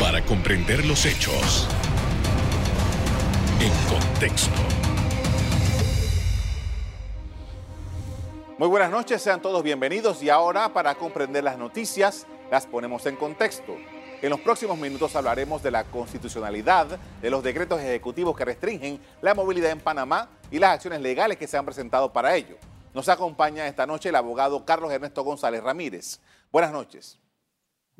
Para 0.00 0.24
comprender 0.24 0.84
los 0.86 1.04
hechos 1.04 1.68
en 3.60 3.70
contexto. 3.88 4.58
Muy 8.58 8.68
buenas 8.68 8.90
noches, 8.90 9.22
sean 9.22 9.42
todos 9.42 9.62
bienvenidos 9.62 10.22
y 10.22 10.30
ahora 10.30 10.72
para 10.72 10.94
comprender 10.94 11.44
las 11.44 11.58
noticias 11.58 12.26
las 12.50 12.66
ponemos 12.66 13.04
en 13.06 13.16
contexto. 13.16 13.76
En 14.22 14.30
los 14.30 14.40
próximos 14.40 14.78
minutos 14.78 15.14
hablaremos 15.14 15.62
de 15.62 15.70
la 15.70 15.84
constitucionalidad 15.84 16.98
de 17.20 17.30
los 17.30 17.44
decretos 17.44 17.80
ejecutivos 17.80 18.36
que 18.36 18.46
restringen 18.46 19.00
la 19.20 19.34
movilidad 19.34 19.70
en 19.70 19.80
Panamá 19.80 20.28
y 20.50 20.58
las 20.58 20.70
acciones 20.70 21.02
legales 21.02 21.36
que 21.36 21.46
se 21.46 21.58
han 21.58 21.66
presentado 21.66 22.12
para 22.12 22.34
ello. 22.34 22.56
Nos 22.94 23.08
acompaña 23.08 23.66
esta 23.66 23.86
noche 23.86 24.08
el 24.08 24.16
abogado 24.16 24.64
Carlos 24.64 24.90
Ernesto 24.90 25.22
González 25.22 25.62
Ramírez. 25.62 26.20
Buenas 26.50 26.72
noches. 26.72 27.20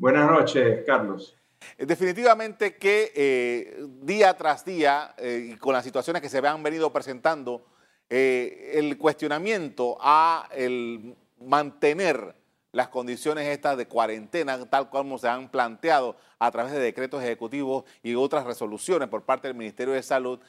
Buenas 0.01 0.31
noches, 0.31 0.83
Carlos. 0.87 1.37
Eh, 1.77 1.85
definitivamente 1.85 2.79
que 2.79 3.13
eh, 3.15 3.87
día 4.01 4.33
tras 4.33 4.65
día, 4.65 5.15
eh, 5.19 5.59
con 5.61 5.75
las 5.75 5.85
situaciones 5.85 6.23
que 6.23 6.31
se 6.31 6.39
han 6.39 6.63
venido 6.63 6.91
presentando, 6.91 7.67
el 8.09 8.97
cuestionamiento 8.97 9.99
a 10.01 10.49
el 10.53 11.15
mantener 11.39 12.35
las 12.73 12.89
condiciones 12.89 13.47
estas 13.47 13.77
de 13.77 13.87
cuarentena, 13.87 14.59
tal 14.71 14.89
como 14.89 15.19
se 15.19 15.29
han 15.29 15.51
planteado 15.51 16.17
a 16.39 16.51
través 16.51 16.73
de 16.73 16.81
decretos 16.81 17.23
ejecutivos 17.23 17.85
y 18.03 18.15
otras 18.15 18.47
resoluciones 18.47 19.09
por 19.09 19.23
parte 19.23 19.49
del 19.49 19.57
Ministerio 19.57 19.93
de 19.93 20.03
Salud, 20.03 20.41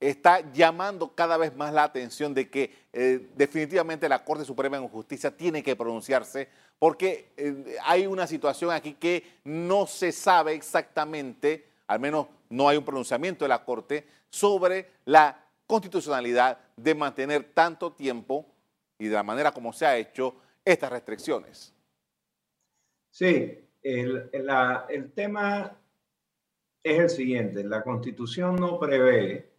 está 0.00 0.52
llamando 0.52 1.14
cada 1.14 1.36
vez 1.36 1.54
más 1.56 1.72
la 1.72 1.84
atención 1.84 2.34
de 2.34 2.48
que 2.48 2.70
definitivamente 3.34 4.08
la 4.08 4.24
Corte 4.24 4.44
Suprema 4.44 4.78
de 4.78 4.88
Justicia 4.88 5.34
tiene 5.36 5.62
que 5.62 5.76
pronunciarse 5.76 6.48
porque 6.78 7.32
eh, 7.36 7.76
hay 7.84 8.06
una 8.06 8.26
situación 8.26 8.70
aquí 8.70 8.94
que 8.94 9.24
no 9.44 9.86
se 9.86 10.12
sabe 10.12 10.54
exactamente, 10.54 11.66
al 11.86 12.00
menos 12.00 12.26
no 12.50 12.68
hay 12.68 12.76
un 12.76 12.84
pronunciamiento 12.84 13.44
de 13.44 13.48
la 13.48 13.64
Corte, 13.64 14.06
sobre 14.28 14.90
la 15.06 15.42
constitucionalidad 15.66 16.58
de 16.76 16.94
mantener 16.94 17.44
tanto 17.54 17.92
tiempo 17.92 18.46
y 18.98 19.06
de 19.06 19.14
la 19.14 19.22
manera 19.22 19.52
como 19.52 19.72
se 19.72 19.86
ha 19.86 19.96
hecho 19.96 20.36
estas 20.64 20.90
restricciones. 20.90 21.72
Sí, 23.10 23.58
el 23.82 25.12
tema 25.14 25.76
es 26.82 26.98
el 27.00 27.10
siguiente, 27.10 27.64
la 27.64 27.82
constitución 27.82 28.56
no 28.56 28.78
prevé 28.78 29.55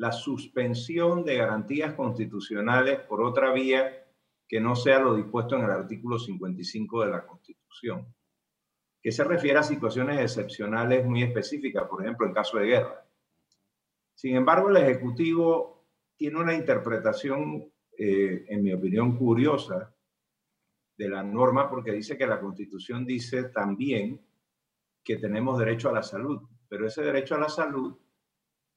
la 0.00 0.12
suspensión 0.12 1.26
de 1.26 1.36
garantías 1.36 1.92
constitucionales 1.92 3.00
por 3.00 3.20
otra 3.20 3.52
vía 3.52 4.02
que 4.48 4.58
no 4.58 4.74
sea 4.74 4.98
lo 4.98 5.14
dispuesto 5.14 5.56
en 5.56 5.64
el 5.64 5.70
artículo 5.70 6.18
55 6.18 7.04
de 7.04 7.10
la 7.10 7.26
Constitución, 7.26 8.06
que 9.02 9.12
se 9.12 9.24
refiere 9.24 9.58
a 9.58 9.62
situaciones 9.62 10.18
excepcionales 10.18 11.04
muy 11.04 11.22
específicas, 11.22 11.86
por 11.86 12.00
ejemplo, 12.00 12.26
en 12.26 12.32
caso 12.32 12.56
de 12.56 12.68
guerra. 12.68 13.06
Sin 14.14 14.36
embargo, 14.36 14.70
el 14.70 14.78
Ejecutivo 14.78 15.84
tiene 16.16 16.40
una 16.40 16.54
interpretación, 16.54 17.70
eh, 17.98 18.46
en 18.48 18.62
mi 18.62 18.72
opinión, 18.72 19.18
curiosa 19.18 19.94
de 20.96 21.08
la 21.10 21.22
norma 21.22 21.68
porque 21.68 21.92
dice 21.92 22.16
que 22.16 22.26
la 22.26 22.40
Constitución 22.40 23.04
dice 23.04 23.50
también 23.50 24.18
que 25.04 25.18
tenemos 25.18 25.58
derecho 25.58 25.90
a 25.90 25.92
la 25.92 26.02
salud, 26.02 26.40
pero 26.70 26.86
ese 26.86 27.02
derecho 27.02 27.34
a 27.34 27.40
la 27.40 27.50
salud 27.50 27.98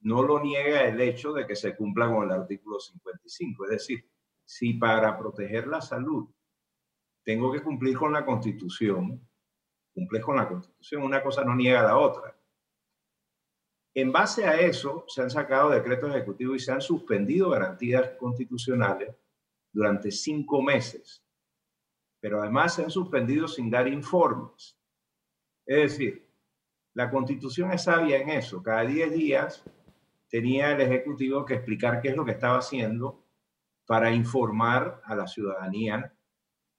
no 0.04 0.22
lo 0.22 0.40
niega 0.40 0.86
el 0.86 1.00
hecho 1.00 1.34
de 1.34 1.48
que 1.48 1.56
se 1.56 1.76
cumpla 1.76 2.08
con 2.08 2.26
el 2.26 2.32
artículo 2.32 2.80
55, 2.80 3.66
es 3.66 3.72
decir, 3.72 4.10
si 4.46 4.74
para 4.74 5.18
proteger 5.18 5.68
la 5.68 5.82
salud 5.82 6.30
tengo 7.24 7.52
que 7.52 7.64
cumplir 7.64 7.98
con 7.98 8.12
la 8.12 8.26
constitución, 8.26 9.26
cumple 9.94 10.20
con 10.20 10.36
la 10.36 10.48
constitución, 10.48 11.04
una 11.04 11.24
cosa 11.24 11.46
no 11.46 11.56
niega 11.56 11.84
la 11.84 11.98
otra. 11.98 12.38
En 13.96 14.12
base 14.12 14.46
a 14.46 14.60
eso, 14.60 15.06
se 15.08 15.22
han 15.22 15.30
sacado 15.30 15.70
decretos 15.70 16.10
ejecutivos 16.10 16.58
y 16.58 16.60
se 16.60 16.72
han 16.72 16.82
suspendido 16.82 17.52
garantías 17.52 18.10
constitucionales 18.20 19.16
durante 19.72 20.12
cinco 20.12 20.62
meses. 20.62 21.24
Pero 22.20 22.42
además 22.42 22.76
se 22.76 22.84
han 22.84 22.92
suspendido 22.92 23.48
sin 23.48 23.70
dar 23.70 23.88
informes. 23.88 24.78
Es 25.66 25.92
decir, 25.92 26.28
la 26.94 27.10
constitución 27.10 27.72
es 27.72 27.84
sabia 27.84 28.18
en 28.18 28.30
eso. 28.30 28.62
Cada 28.62 28.82
diez 28.82 29.12
días 29.14 29.64
tenía 30.34 30.72
el 30.72 30.82
Ejecutivo 30.82 31.46
que 31.46 31.54
explicar 31.54 32.02
qué 32.02 32.08
es 32.08 32.16
lo 32.16 32.26
que 32.26 32.32
estaba 32.32 32.58
haciendo 32.58 33.24
para 33.86 34.12
informar 34.12 35.00
a 35.06 35.16
la 35.16 35.28
ciudadanía 35.28 36.12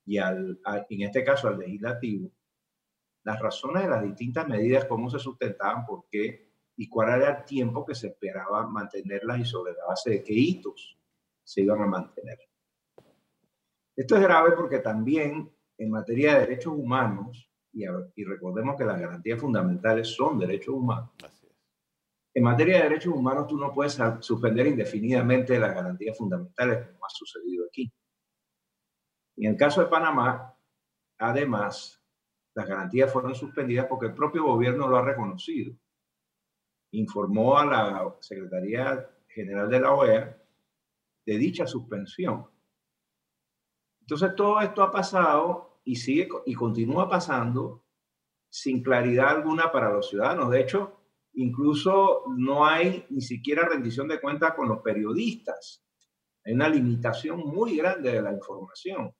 y 0.04 0.18
al, 0.18 0.58
en 0.90 1.02
este 1.02 1.22
caso 1.22 1.46
al 1.46 1.60
legislativo 1.60 2.32
las 3.22 3.38
razones 3.40 3.84
de 3.84 3.90
las 3.90 4.02
distintas 4.02 4.48
medidas, 4.48 4.86
cómo 4.86 5.08
se 5.08 5.20
sustentaban, 5.20 5.86
por 5.86 6.06
qué 6.10 6.50
y 6.76 6.88
cuál 6.88 7.22
era 7.22 7.38
el 7.38 7.44
tiempo 7.44 7.86
que 7.86 7.94
se 7.94 8.08
esperaba 8.08 8.66
mantenerlas 8.66 9.38
y 9.38 9.44
sobre 9.44 9.74
la 9.74 9.86
base 9.86 10.10
de 10.10 10.24
qué 10.24 10.32
hitos 10.34 10.98
se 11.44 11.62
iban 11.62 11.80
a 11.80 11.86
mantener. 11.86 12.40
Esto 13.94 14.16
es 14.16 14.22
grave 14.22 14.50
porque 14.56 14.80
también 14.80 15.48
en 15.78 15.90
materia 15.90 16.34
de 16.34 16.40
derechos 16.40 16.74
humanos, 16.76 17.48
y, 17.72 17.84
y 17.84 18.24
recordemos 18.24 18.74
que 18.76 18.84
las 18.84 19.00
garantías 19.00 19.40
fundamentales 19.40 20.08
son 20.08 20.40
derechos 20.40 20.74
humanos, 20.74 21.10
en 22.34 22.42
materia 22.42 22.78
de 22.78 22.82
derechos 22.84 23.14
humanos, 23.14 23.46
tú 23.46 23.56
no 23.56 23.72
puedes 23.72 23.96
suspender 24.20 24.66
indefinidamente 24.66 25.58
las 25.58 25.72
garantías 25.72 26.18
fundamentales, 26.18 26.88
como 26.88 27.06
ha 27.06 27.08
sucedido 27.08 27.64
aquí. 27.66 27.92
En 29.36 29.52
el 29.52 29.56
caso 29.56 29.80
de 29.80 29.86
Panamá, 29.86 30.52
además, 31.18 32.02
las 32.54 32.66
garantías 32.66 33.12
fueron 33.12 33.36
suspendidas 33.36 33.86
porque 33.86 34.06
el 34.06 34.14
propio 34.14 34.44
gobierno 34.44 34.88
lo 34.88 34.96
ha 34.96 35.02
reconocido. 35.02 35.76
Informó 36.90 37.56
a 37.56 37.66
la 37.66 38.16
Secretaría 38.20 39.10
General 39.28 39.70
de 39.70 39.80
la 39.80 39.92
OEA 39.92 40.42
de 41.26 41.38
dicha 41.38 41.66
suspensión. 41.66 42.48
Entonces 44.00 44.34
todo 44.34 44.60
esto 44.60 44.82
ha 44.82 44.90
pasado 44.90 45.80
y 45.84 45.96
sigue 45.96 46.28
y 46.46 46.54
continúa 46.54 47.08
pasando 47.08 47.84
sin 48.48 48.82
claridad 48.82 49.28
alguna 49.28 49.72
para 49.72 49.90
los 49.90 50.08
ciudadanos. 50.08 50.50
De 50.50 50.60
hecho, 50.60 51.03
Incluso 51.34 52.24
no 52.36 52.64
hay 52.64 53.06
ni 53.10 53.20
siquiera 53.20 53.68
rendición 53.68 54.06
de 54.06 54.20
cuentas 54.20 54.54
con 54.54 54.68
los 54.68 54.80
periodistas. 54.82 55.84
Hay 56.44 56.52
una 56.52 56.68
limitación 56.68 57.40
muy 57.40 57.76
grande 57.76 58.12
de 58.12 58.22
la 58.22 58.32
información. 58.32 59.12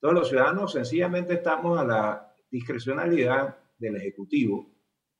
Todos 0.00 0.14
los 0.14 0.28
ciudadanos 0.28 0.72
sencillamente 0.72 1.34
estamos 1.34 1.78
a 1.78 1.84
la 1.84 2.34
discrecionalidad 2.50 3.56
del 3.78 3.96
Ejecutivo 3.96 4.70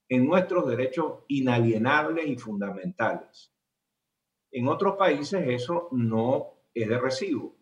en 0.09 0.27
nuestros 0.27 0.67
derechos 0.69 1.21
inalienables 1.29 2.27
y 2.27 2.37
fundamentales. 2.37 3.55
En 4.51 4.69
otros 4.69 4.97
países 4.97 5.43
eso 5.47 5.89
no 5.93 6.65
es 6.75 6.87
de 6.87 6.99
recibo. 6.99 7.57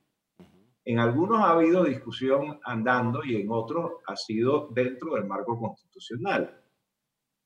En 0.84 0.98
algunos 0.98 1.40
ha 1.40 1.50
habido 1.50 1.84
discusión 1.84 2.58
andando 2.64 3.22
y 3.22 3.36
en 3.36 3.48
otros 3.50 3.92
ha 4.06 4.16
sido 4.16 4.68
dentro 4.72 5.14
del 5.14 5.26
marco 5.26 5.56
constitucional 5.56 6.59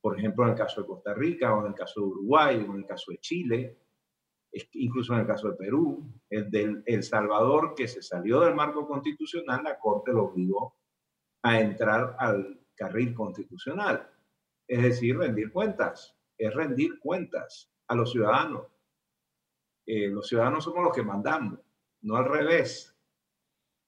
por 0.04 0.18
ejemplo, 0.18 0.44
en 0.44 0.50
el 0.50 0.56
caso 0.58 0.82
de 0.82 0.86
Costa 0.86 1.14
Rica, 1.14 1.54
o 1.54 1.62
en 1.62 1.68
el 1.68 1.74
caso 1.74 1.98
de 1.98 2.06
Uruguay, 2.08 2.56
o 2.56 2.72
en 2.72 2.80
el 2.80 2.86
caso 2.86 3.10
de 3.10 3.16
Chile, 3.20 3.78
incluso 4.72 5.14
en 5.14 5.20
el 5.20 5.26
caso 5.26 5.48
de 5.48 5.56
Perú, 5.56 6.12
el 6.28 6.50
del 6.50 6.82
El 6.84 7.02
Salvador, 7.02 7.72
que 7.74 7.88
se 7.88 8.02
salió 8.02 8.40
del 8.40 8.54
marco 8.54 8.86
constitucional, 8.86 9.62
la 9.64 9.78
Corte 9.78 10.12
lo 10.12 10.24
obligó 10.24 10.76
a 11.42 11.58
entrar 11.58 12.16
al 12.18 12.66
carril 12.74 13.14
constitucional. 13.14 14.06
Es 14.68 14.82
decir, 14.82 15.16
rendir 15.16 15.50
cuentas, 15.50 16.14
es 16.36 16.52
rendir 16.52 16.98
cuentas 16.98 17.72
a 17.88 17.94
los 17.94 18.12
ciudadanos. 18.12 18.66
Eh, 19.86 20.08
los 20.08 20.28
ciudadanos 20.28 20.64
somos 20.64 20.84
los 20.84 20.94
que 20.94 21.02
mandamos, 21.02 21.60
no 22.02 22.16
al 22.16 22.26
revés. 22.26 22.94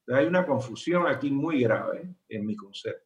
hay 0.08 0.24
una 0.24 0.46
confusión 0.46 1.06
aquí 1.08 1.30
muy 1.30 1.60
grave 1.62 2.16
en 2.26 2.46
mi 2.46 2.56
concepto 2.56 3.05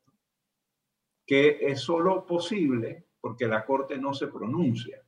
que 1.30 1.58
es 1.60 1.80
solo 1.80 2.26
posible 2.26 3.06
porque 3.20 3.46
la 3.46 3.64
Corte 3.64 3.96
no 3.96 4.12
se 4.12 4.26
pronuncia. 4.26 5.00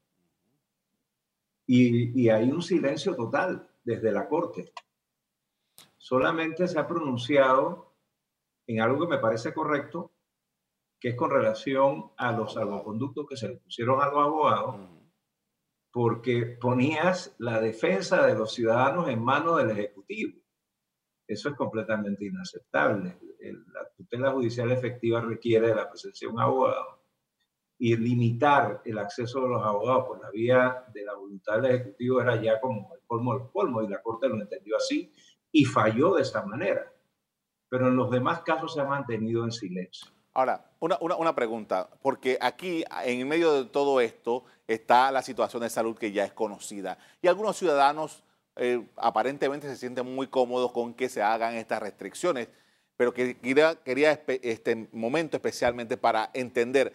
Y, 1.66 2.28
hay 2.28 2.48
un 2.48 2.62
silencio 2.62 3.16
total 3.16 3.68
desde 3.82 4.12
la 4.12 4.28
Corte. 4.28 4.72
Solamente 5.96 6.68
se 6.68 6.78
ha 6.78 6.86
pronunciado 6.86 7.96
en 8.68 8.80
algo 8.80 9.00
que 9.00 9.16
me 9.16 9.20
parece 9.20 9.52
correcto, 9.52 10.12
que 11.00 11.08
es 11.08 11.16
con 11.16 11.28
relación 11.28 12.12
a 12.16 12.30
los 12.30 12.52
salvoconductos 12.52 13.26
que 13.28 13.36
se 13.36 13.48
le 13.48 13.56
pusieron 13.56 14.00
a 14.00 14.06
los 14.06 14.22
abogados, 14.24 14.76
porque 15.90 16.56
ponías 16.60 17.34
la 17.38 17.58
defensa 17.58 18.24
de 18.28 18.36
los 18.36 18.54
ciudadanos 18.54 19.08
en 19.08 19.20
manos 19.20 19.56
del 19.56 19.70
Ejecutivo. 19.72 20.38
Eso 21.26 21.48
es 21.50 21.54
completamente 21.56 22.24
inaceptable 22.24 23.18
la 23.50 23.88
tutela 23.96 24.30
judicial 24.30 24.70
efectiva 24.70 25.20
requiere 25.20 25.68
de 25.68 25.74
la 25.74 25.88
presencia 25.88 26.28
de 26.28 26.34
un 26.34 26.40
abogado 26.40 27.02
y 27.78 27.96
limitar 27.96 28.82
el 28.84 28.98
acceso 28.98 29.40
de 29.42 29.48
los 29.48 29.64
abogados 29.64 30.06
por 30.06 30.22
la 30.22 30.30
vía 30.30 30.84
de 30.94 31.04
la 31.04 31.14
voluntad 31.14 31.60
del 31.60 31.74
Ejecutivo 31.74 32.20
era 32.20 32.40
ya 32.40 32.60
como 32.60 32.94
el 32.94 33.00
colmo 33.06 33.36
del 33.36 33.50
colmo 33.50 33.82
y 33.82 33.88
la 33.88 34.00
Corte 34.00 34.28
lo 34.28 34.40
entendió 34.40 34.76
así 34.76 35.12
y 35.50 35.64
falló 35.64 36.14
de 36.14 36.22
esa 36.22 36.44
manera. 36.44 36.92
Pero 37.68 37.88
en 37.88 37.96
los 37.96 38.10
demás 38.10 38.42
casos 38.42 38.74
se 38.74 38.80
ha 38.80 38.84
mantenido 38.84 39.44
en 39.44 39.50
silencio. 39.50 40.12
Ahora, 40.34 40.70
una, 40.78 40.96
una, 41.00 41.34
pregunta, 41.34 41.90
porque 42.00 42.38
aquí 42.40 42.84
en 43.04 43.28
medio 43.28 43.52
de 43.52 43.64
todo 43.66 44.00
esto 44.00 44.44
está 44.66 45.10
la 45.10 45.20
situación 45.20 45.62
de 45.62 45.68
salud 45.68 45.96
que 45.96 46.12
ya 46.12 46.24
es 46.24 46.32
conocida 46.32 46.96
y 47.20 47.28
algunos 47.28 47.56
ciudadanos 47.58 48.22
eh, 48.56 48.84
aparentemente 48.96 49.68
se 49.68 49.76
sienten 49.76 50.14
muy 50.14 50.26
cómodos 50.26 50.72
con 50.72 50.94
que 50.94 51.08
se 51.08 51.22
hagan 51.22 51.54
estas 51.54 51.80
restricciones, 51.80 52.48
pero 52.96 53.14
que 53.14 53.38
quería, 53.38 53.76
quería 53.76 54.22
este 54.26 54.88
momento 54.92 55.36
especialmente 55.36 55.96
para 55.96 56.30
entender 56.34 56.92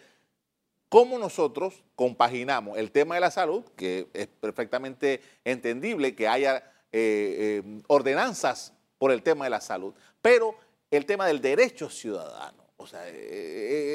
cómo 0.88 1.18
nosotros 1.18 1.82
compaginamos 1.96 2.78
el 2.78 2.92
tema 2.92 3.16
de 3.16 3.20
la 3.20 3.30
salud, 3.30 3.64
que 3.76 4.08
es 4.14 4.28
perfectamente 4.28 5.20
entendible 5.44 6.14
que 6.14 6.28
haya 6.28 6.58
eh, 6.92 7.62
eh, 7.62 7.82
ordenanzas 7.88 8.72
por 8.96 9.10
el 9.10 9.22
tema 9.22 9.44
de 9.44 9.50
la 9.50 9.60
salud, 9.60 9.94
pero 10.22 10.54
el 10.90 11.04
tema 11.06 11.26
del 11.26 11.40
derecho 11.40 11.90
ciudadano. 11.90 12.64
O 12.76 12.86
sea, 12.86 13.02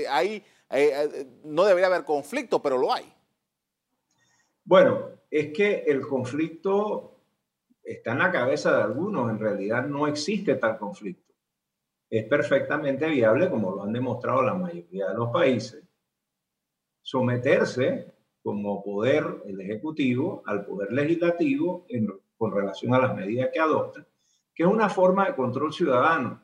ahí 0.09 0.43
no 1.43 1.63
debería 1.63 1.87
haber 1.87 2.03
conflicto, 2.03 2.61
pero 2.61 2.77
lo 2.77 2.93
hay. 2.93 3.11
Bueno, 4.65 5.09
es 5.31 5.53
que 5.53 5.83
el 5.87 6.01
conflicto 6.01 7.12
está 7.83 8.13
en 8.13 8.19
la 8.19 8.31
cabeza 8.31 8.75
de 8.75 8.83
algunos, 8.83 9.29
en 9.29 9.39
realidad 9.39 9.85
no 9.85 10.07
existe 10.07 10.55
tal 10.55 10.77
conflicto. 10.77 11.33
Es 12.09 12.25
perfectamente 12.25 13.07
viable, 13.07 13.49
como 13.49 13.71
lo 13.71 13.83
han 13.83 13.93
demostrado 13.93 14.41
la 14.41 14.53
mayoría 14.53 15.07
de 15.07 15.15
los 15.15 15.29
países, 15.29 15.83
someterse 17.01 18.13
como 18.41 18.83
poder 18.83 19.41
el 19.45 19.59
Ejecutivo 19.61 20.43
al 20.45 20.65
poder 20.65 20.91
legislativo 20.91 21.85
con 22.37 22.53
relación 22.53 22.93
a 22.93 22.99
las 22.99 23.15
medidas 23.15 23.49
que 23.53 23.59
adopta, 23.59 24.05
que 24.53 24.63
es 24.63 24.69
una 24.69 24.89
forma 24.89 25.27
de 25.27 25.35
control 25.35 25.73
ciudadano 25.73 26.41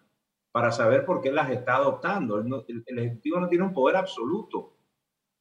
para 0.51 0.71
saber 0.71 1.05
por 1.05 1.21
qué 1.21 1.31
las 1.31 1.51
está 1.51 1.75
adoptando. 1.75 2.39
El, 2.39 2.99
Ejecutivo 2.99 3.39
no 3.39 3.47
tiene 3.47 3.65
un 3.65 3.73
poder 3.73 3.97
absoluto. 3.97 4.77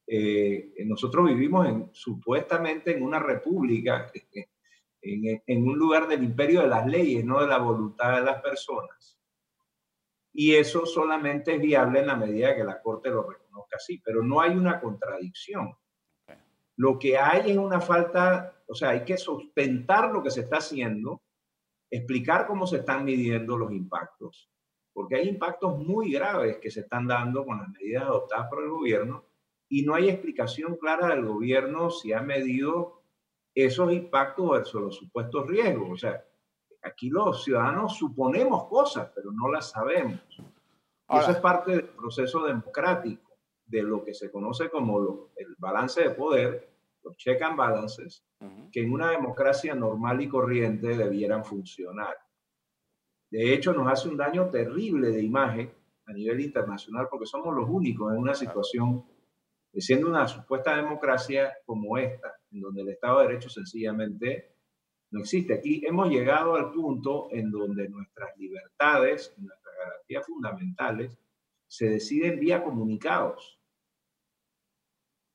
Eh, 0.06 0.74
nosotros 0.84 1.26
vivimos 1.26 1.66
en, 1.66 1.90
supuestamente 1.92 2.96
en 2.96 3.02
una 3.02 3.18
república, 3.18 4.10
en, 5.00 5.42
en, 5.46 5.68
un 5.68 5.78
lugar 5.78 6.08
del 6.08 6.24
imperio 6.24 6.62
de 6.62 6.68
las 6.68 6.86
leyes, 6.86 7.24
no 7.24 7.40
de 7.40 7.46
la 7.46 7.58
voluntad 7.58 8.16
de 8.16 8.22
las 8.22 8.42
personas. 8.42 9.18
Y 10.32 10.54
eso 10.54 10.86
solamente 10.86 11.54
es 11.54 11.60
viable 11.60 12.00
en 12.00 12.06
la 12.06 12.16
medida 12.16 12.54
que 12.54 12.64
la 12.64 12.80
Corte 12.80 13.10
lo 13.10 13.28
reconozca 13.28 13.76
así, 13.76 14.00
pero 14.04 14.22
no 14.22 14.40
hay 14.40 14.56
una 14.56 14.80
contradicción. 14.80 15.74
Lo 16.76 16.98
que 16.98 17.18
hay 17.18 17.50
es 17.50 17.56
una 17.56 17.80
falta 17.80 18.58
o 18.68 18.74
sea, 18.74 18.90
hay 18.90 19.04
que 19.04 19.16
sustentar 19.16 20.12
lo 20.12 20.22
que 20.22 20.30
se 20.30 20.42
está 20.42 20.58
haciendo, 20.58 21.22
explicar 21.90 22.46
cómo 22.46 22.66
se 22.66 22.78
están 22.78 23.04
midiendo 23.04 23.56
los 23.56 23.72
impactos, 23.72 24.50
porque 24.92 25.16
hay 25.16 25.28
impactos 25.28 25.78
muy 25.78 26.12
graves 26.12 26.58
que 26.58 26.70
se 26.70 26.80
están 26.80 27.06
dando 27.06 27.46
con 27.46 27.58
las 27.58 27.68
medidas 27.70 28.04
adoptadas 28.04 28.48
por 28.50 28.62
el 28.62 28.70
gobierno 28.70 29.24
y 29.70 29.82
no 29.82 29.94
hay 29.94 30.10
explicación 30.10 30.76
clara 30.76 31.08
del 31.08 31.24
gobierno 31.24 31.90
si 31.90 32.12
ha 32.12 32.20
medido 32.20 32.97
esos 33.64 33.92
impactos 33.92 34.50
versus 34.50 34.80
los 34.80 34.96
supuestos 34.96 35.46
riesgos. 35.46 35.90
O 35.90 35.96
sea, 35.96 36.24
aquí 36.82 37.10
los 37.10 37.44
ciudadanos 37.44 37.96
suponemos 37.96 38.68
cosas, 38.68 39.10
pero 39.14 39.30
no 39.32 39.50
las 39.50 39.70
sabemos. 39.70 40.20
eso 41.08 41.30
es 41.30 41.38
parte 41.38 41.72
del 41.72 41.88
proceso 41.88 42.44
democrático, 42.44 43.28
de 43.66 43.82
lo 43.82 44.04
que 44.04 44.14
se 44.14 44.30
conoce 44.30 44.70
como 44.70 45.30
el 45.36 45.54
balance 45.58 46.02
de 46.02 46.10
poder, 46.10 46.70
los 47.02 47.16
check 47.16 47.40
and 47.42 47.56
balances, 47.56 48.24
que 48.72 48.80
en 48.82 48.92
una 48.92 49.10
democracia 49.10 49.74
normal 49.74 50.20
y 50.20 50.28
corriente 50.28 50.96
debieran 50.96 51.44
funcionar. 51.44 52.16
De 53.30 53.52
hecho, 53.52 53.72
nos 53.72 53.92
hace 53.92 54.08
un 54.08 54.16
daño 54.16 54.48
terrible 54.50 55.10
de 55.10 55.22
imagen 55.22 55.70
a 56.06 56.12
nivel 56.12 56.40
internacional 56.40 57.08
porque 57.10 57.26
somos 57.26 57.54
los 57.54 57.68
únicos 57.68 58.12
en 58.12 58.18
una 58.18 58.34
situación, 58.34 59.04
siendo 59.74 60.08
una 60.08 60.26
supuesta 60.26 60.76
democracia 60.76 61.56
como 61.64 61.98
esta, 61.98 62.34
en 62.50 62.60
donde 62.60 62.82
el 62.82 62.88
Estado 62.88 63.20
de 63.20 63.28
Derecho 63.28 63.50
sencillamente 63.50 64.56
no 65.10 65.20
existe. 65.20 65.54
Aquí 65.54 65.82
hemos 65.86 66.08
llegado 66.10 66.54
al 66.54 66.70
punto 66.72 67.28
en 67.30 67.50
donde 67.50 67.88
nuestras 67.88 68.36
libertades, 68.36 69.34
nuestras 69.38 69.74
garantías 69.76 70.26
fundamentales, 70.26 71.18
se 71.66 71.88
deciden 71.90 72.40
vía 72.40 72.62
comunicados. 72.62 73.58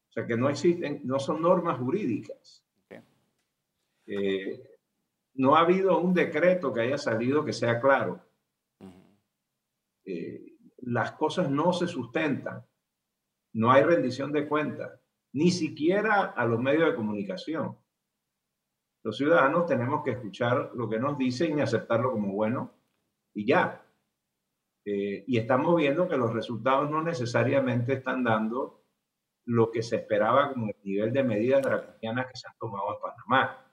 O 0.09 0.13
sea, 0.13 0.25
que 0.25 0.37
no 0.37 0.49
existen, 0.49 1.01
no 1.03 1.19
son 1.19 1.41
normas 1.41 1.79
jurídicas. 1.79 2.63
Eh, 4.05 4.61
no 5.35 5.55
ha 5.55 5.61
habido 5.61 5.99
un 5.99 6.13
decreto 6.13 6.73
que 6.73 6.81
haya 6.81 6.97
salido 6.97 7.45
que 7.45 7.53
sea 7.53 7.79
claro. 7.79 8.21
Eh, 10.05 10.57
las 10.81 11.13
cosas 11.13 11.49
no 11.49 11.73
se 11.73 11.87
sustentan. 11.87 12.63
No 13.53 13.71
hay 13.71 13.83
rendición 13.83 14.31
de 14.31 14.47
cuentas, 14.47 14.99
ni 15.33 15.51
siquiera 15.51 16.23
a 16.23 16.45
los 16.45 16.59
medios 16.59 16.89
de 16.89 16.95
comunicación. 16.95 17.77
Los 19.03 19.17
ciudadanos 19.17 19.65
tenemos 19.65 20.03
que 20.03 20.11
escuchar 20.11 20.71
lo 20.75 20.89
que 20.89 20.99
nos 20.99 21.17
dicen 21.17 21.57
y 21.57 21.61
aceptarlo 21.61 22.11
como 22.11 22.33
bueno 22.33 22.73
y 23.33 23.45
ya. 23.45 23.85
Eh, 24.85 25.23
y 25.27 25.37
estamos 25.37 25.75
viendo 25.75 26.07
que 26.07 26.17
los 26.17 26.33
resultados 26.33 26.89
no 26.89 27.01
necesariamente 27.01 27.93
están 27.93 28.23
dando 28.23 28.83
lo 29.45 29.71
que 29.71 29.83
se 29.83 29.97
esperaba 29.97 30.53
como 30.53 30.67
el 30.67 30.75
nivel 30.83 31.11
de 31.11 31.23
medidas 31.23 31.61
draconianas 31.61 32.27
que 32.27 32.37
se 32.37 32.47
han 32.47 32.57
tomado 32.57 32.95
en 32.95 33.01
Panamá. 33.01 33.65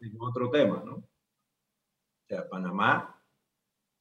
es 0.00 0.12
otro 0.18 0.50
tema, 0.50 0.82
¿no? 0.84 0.96
O 0.96 2.26
sea, 2.26 2.48
Panamá 2.48 3.22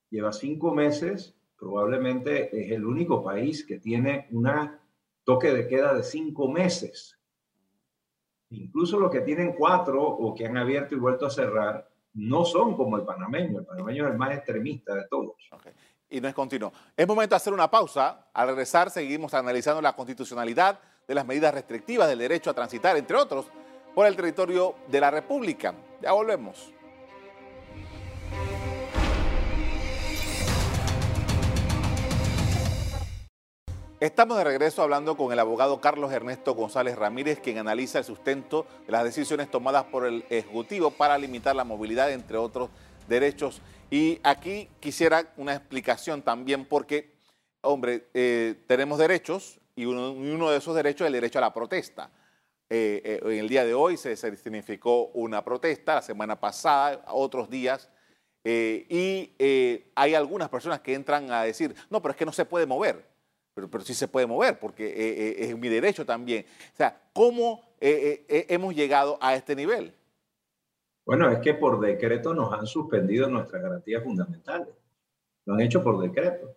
lleva 0.09 0.31
cinco 0.31 0.73
meses, 0.73 1.35
probablemente 1.57 2.59
es 2.59 2.71
el 2.71 2.85
único 2.85 3.23
país 3.23 3.65
que 3.65 3.79
tiene 3.79 4.27
una 4.31 4.82
toque 5.23 5.51
de 5.51 5.67
queda 5.67 5.93
de 5.93 6.03
cinco 6.03 6.47
meses. 6.47 7.17
Incluso 8.49 8.99
los 8.99 9.11
que 9.11 9.21
tienen 9.21 9.53
cuatro 9.53 10.03
o 10.03 10.33
que 10.33 10.45
han 10.45 10.57
abierto 10.57 10.95
y 10.95 10.99
vuelto 10.99 11.25
a 11.25 11.29
cerrar, 11.29 11.89
no 12.13 12.45
son 12.45 12.75
como 12.75 12.97
el 12.97 13.03
panameño. 13.03 13.59
El 13.59 13.65
panameño 13.65 14.05
es 14.05 14.11
el 14.11 14.17
más 14.17 14.35
extremista 14.35 14.93
de 14.93 15.07
todos. 15.09 15.35
Y 16.09 16.21
no 16.21 16.27
es 16.27 16.35
continuo. 16.35 16.71
Es 16.95 17.07
momento 17.07 17.33
de 17.33 17.37
hacer 17.37 17.53
una 17.53 17.71
pausa. 17.71 18.27
Al 18.33 18.49
regresar 18.49 18.91
seguimos 18.91 19.33
analizando 19.33 19.81
la 19.81 19.95
constitucionalidad 19.95 20.79
de 21.07 21.15
las 21.15 21.25
medidas 21.25 21.53
restrictivas 21.53 22.07
del 22.07 22.19
derecho 22.19 22.51
a 22.51 22.53
transitar, 22.53 22.95
entre 22.95 23.17
otros, 23.17 23.47
por 23.95 24.05
el 24.05 24.15
territorio 24.15 24.75
de 24.87 25.01
la 25.01 25.09
República. 25.09 25.73
Ya 26.01 26.11
volvemos. 26.11 26.71
Estamos 34.03 34.37
de 34.37 34.43
regreso 34.43 34.81
hablando 34.81 35.15
con 35.15 35.31
el 35.31 35.39
abogado 35.39 35.79
Carlos 35.79 36.11
Ernesto 36.11 36.53
González 36.55 36.97
Ramírez, 36.97 37.39
quien 37.39 37.57
analiza 37.57 37.99
el 37.99 38.03
sustento 38.03 38.67
de 38.85 38.91
las 38.91 39.05
decisiones 39.05 39.49
tomadas 39.49 39.85
por 39.85 40.05
el 40.05 40.25
Ejecutivo 40.29 40.91
para 40.91 41.17
limitar 41.17 41.55
la 41.55 41.63
movilidad, 41.63 42.11
entre 42.11 42.35
otros 42.35 42.69
derechos. 43.07 43.61
Y 43.89 44.19
aquí 44.21 44.67
quisiera 44.81 45.31
una 45.37 45.53
explicación 45.53 46.21
también 46.21 46.65
porque, 46.65 47.13
hombre, 47.61 48.09
eh, 48.13 48.55
tenemos 48.67 48.99
derechos, 48.99 49.61
y 49.73 49.85
uno, 49.85 50.51
de 50.51 50.57
esos 50.57 50.75
derechos 50.75 51.05
es 51.05 51.07
el 51.07 51.13
derecho 51.13 51.37
a 51.37 51.43
la 51.43 51.53
protesta. 51.53 52.11
Eh, 52.69 53.01
eh, 53.05 53.19
en 53.23 53.39
el 53.39 53.47
día 53.47 53.63
de 53.63 53.73
hoy 53.73 53.95
se, 53.95 54.17
significó 54.17 55.11
una 55.13 55.45
protesta, 55.45 55.95
la 55.95 56.01
semana 56.01 56.37
pasada, 56.37 57.05
otros 57.07 57.49
días, 57.49 57.89
y 58.43 59.31
hay 59.95 60.13
algunas 60.13 60.49
personas 60.49 60.81
que 60.81 60.93
entran 60.93 61.31
a 61.31 61.43
decir, 61.43 61.73
no, 61.89 62.01
pero 62.01 62.11
es 62.11 62.17
que 62.17 62.25
no 62.25 62.33
se 62.33 62.43
puede 62.43 62.65
mover, 62.65 63.12
pero, 63.53 63.69
pero 63.69 63.83
sí 63.83 63.93
se 63.93 64.07
puede 64.07 64.25
mover 64.25 64.59
porque 64.59 65.35
es 65.39 65.57
mi 65.57 65.69
derecho 65.69 66.05
también. 66.05 66.45
O 66.73 66.75
sea, 66.75 67.01
¿cómo 67.13 67.61
hemos 67.79 68.75
llegado 68.75 69.17
a 69.21 69.35
este 69.35 69.55
nivel? 69.55 69.93
Bueno, 71.05 71.29
es 71.29 71.39
que 71.39 71.53
por 71.53 71.79
decreto 71.79 72.33
nos 72.33 72.53
han 72.53 72.65
suspendido 72.65 73.29
nuestras 73.29 73.61
garantías 73.61 74.03
fundamentales. 74.03 74.69
Lo 75.45 75.55
han 75.55 75.61
hecho 75.61 75.83
por 75.83 75.99
decreto. 76.01 76.55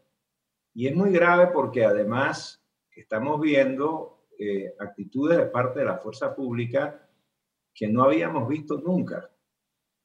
Y 0.72 0.86
es 0.86 0.94
muy 0.94 1.10
grave 1.10 1.48
porque 1.52 1.84
además 1.84 2.62
estamos 2.94 3.40
viendo 3.40 4.26
eh, 4.38 4.74
actitudes 4.78 5.38
de 5.38 5.46
parte 5.46 5.80
de 5.80 5.86
la 5.86 5.98
fuerza 5.98 6.34
pública 6.34 7.08
que 7.74 7.88
no 7.88 8.04
habíamos 8.04 8.46
visto 8.48 8.78
nunca 8.78 9.30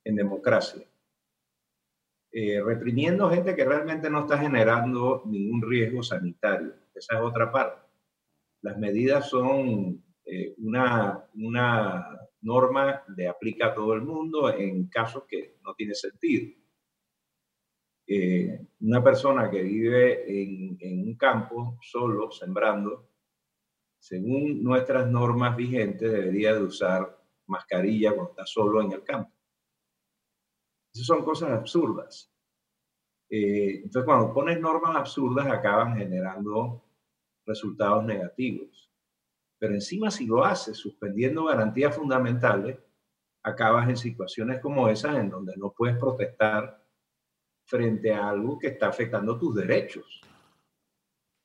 en 0.03 0.15
democracia. 0.15 0.87
Eh, 2.31 2.61
reprimiendo 2.63 3.29
gente 3.29 3.55
que 3.55 3.65
realmente 3.65 4.09
no 4.09 4.21
está 4.21 4.37
generando 4.37 5.23
ningún 5.25 5.61
riesgo 5.61 6.01
sanitario. 6.01 6.73
Esa 6.93 7.15
es 7.15 7.21
otra 7.21 7.51
parte. 7.51 7.81
Las 8.61 8.77
medidas 8.77 9.29
son 9.29 10.03
eh, 10.25 10.53
una, 10.57 11.25
una 11.35 12.19
norma 12.41 13.03
de 13.07 13.27
aplica 13.27 13.67
a 13.67 13.73
todo 13.73 13.93
el 13.93 14.01
mundo 14.01 14.53
en 14.53 14.87
casos 14.87 15.23
que 15.27 15.57
no 15.63 15.73
tiene 15.73 15.95
sentido. 15.95 16.53
Eh, 18.07 18.67
una 18.81 19.03
persona 19.03 19.49
que 19.49 19.61
vive 19.61 20.25
en, 20.27 21.07
un 21.07 21.15
campo 21.15 21.77
solo, 21.81 22.31
sembrando, 22.31 23.09
según 23.99 24.63
nuestras 24.63 25.09
normas 25.09 25.55
vigentes, 25.55 26.11
debería 26.11 26.53
de 26.53 26.63
usar 26.63 27.17
mascarilla 27.47 28.13
cuando 28.13 28.31
está 28.31 28.45
solo 28.45 28.81
en 28.81 28.91
el 28.91 29.03
campo. 29.03 29.31
Esas 30.93 31.05
son 31.05 31.23
cosas 31.23 31.51
absurdas. 31.51 32.29
Eh, 33.33 33.77
entonces, 33.85 34.03
cuando 34.03 34.33
pones 34.33 34.59
normas 34.59 34.93
absurdas, 34.93 35.47
acaban 35.47 35.95
generando 35.95 36.83
resultados 37.45 38.03
negativos. 38.03 38.91
Pero 39.57 39.73
encima 39.73 40.11
si 40.11 40.25
lo 40.25 40.43
haces 40.43 40.75
suspendiendo 40.77 41.45
garantías 41.45 41.95
fundamentales, 41.95 42.77
acabas 43.41 43.87
en 43.87 43.95
situaciones 43.95 44.59
como 44.59 44.89
esas 44.89 45.15
en 45.15 45.29
donde 45.29 45.55
no 45.55 45.71
puedes 45.71 45.97
protestar 45.97 46.83
frente 47.65 48.13
a 48.13 48.27
algo 48.27 48.59
que 48.59 48.67
está 48.67 48.89
afectando 48.89 49.37
tus 49.37 49.55
derechos. 49.55 50.21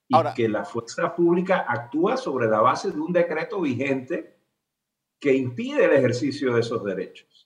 Y 0.09 0.16
que 0.35 0.49
la 0.49 0.64
fuerza 0.64 1.14
pública 1.14 1.66
actúa 1.69 2.16
sobre 2.16 2.49
la 2.49 2.61
base 2.61 2.90
de 2.90 3.00
un 3.00 3.12
decreto 3.12 3.61
vigente 3.61 4.40
que 5.21 5.35
impide 5.35 5.85
el 5.85 5.93
ejercicio 5.93 6.55
de 6.55 6.61
esos 6.61 6.85
derechos. 6.85 7.46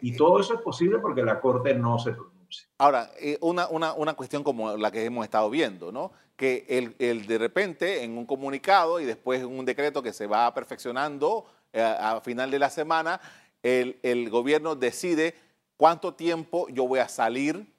Y 0.00 0.12
eh, 0.12 0.16
todo 0.16 0.40
eso 0.40 0.54
es 0.54 0.60
posible 0.60 0.98
porque 0.98 1.22
la 1.22 1.40
Corte 1.40 1.74
no 1.74 1.98
se 1.98 2.12
pronuncia. 2.12 2.68
Ahora, 2.78 3.10
eh, 3.18 3.38
una, 3.40 3.68
una, 3.68 3.92
una, 3.94 4.14
cuestión 4.14 4.42
como 4.42 4.76
la 4.76 4.90
que 4.90 5.04
hemos 5.04 5.24
estado 5.24 5.48
viendo, 5.50 5.92
¿no? 5.92 6.12
Que 6.36 6.66
el, 6.68 6.96
el, 6.98 7.26
de 7.26 7.38
repente 7.38 8.02
en 8.02 8.18
un 8.18 8.26
comunicado 8.26 8.98
y 8.98 9.04
después 9.04 9.40
en 9.40 9.46
un 9.46 9.64
decreto 9.64 10.02
que 10.02 10.12
se 10.12 10.26
va 10.26 10.52
perfeccionando 10.52 11.44
eh, 11.72 11.80
a 11.80 12.20
final 12.20 12.50
de 12.50 12.58
la 12.58 12.70
semana, 12.70 13.20
el, 13.62 13.98
el 14.02 14.30
gobierno 14.30 14.74
decide 14.74 15.34
cuánto 15.76 16.14
tiempo 16.14 16.66
yo 16.68 16.88
voy 16.88 16.98
a 16.98 17.08
salir, 17.08 17.72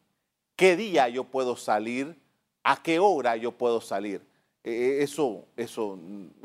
qué 0.56 0.78
día 0.78 1.10
yo 1.10 1.26
puedo 1.26 1.58
salir, 1.58 2.18
a 2.64 2.82
qué 2.82 3.00
hora 3.00 3.36
yo 3.36 3.52
puedo 3.52 3.82
salir. 3.82 4.26
eso, 4.64 5.46
eso, 5.58 6.00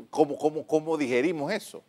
¿cómo, 0.09 0.37
cómo, 0.37 0.67
cómo 0.67 0.97
digerimos 0.97 1.53
eso? 1.53 1.83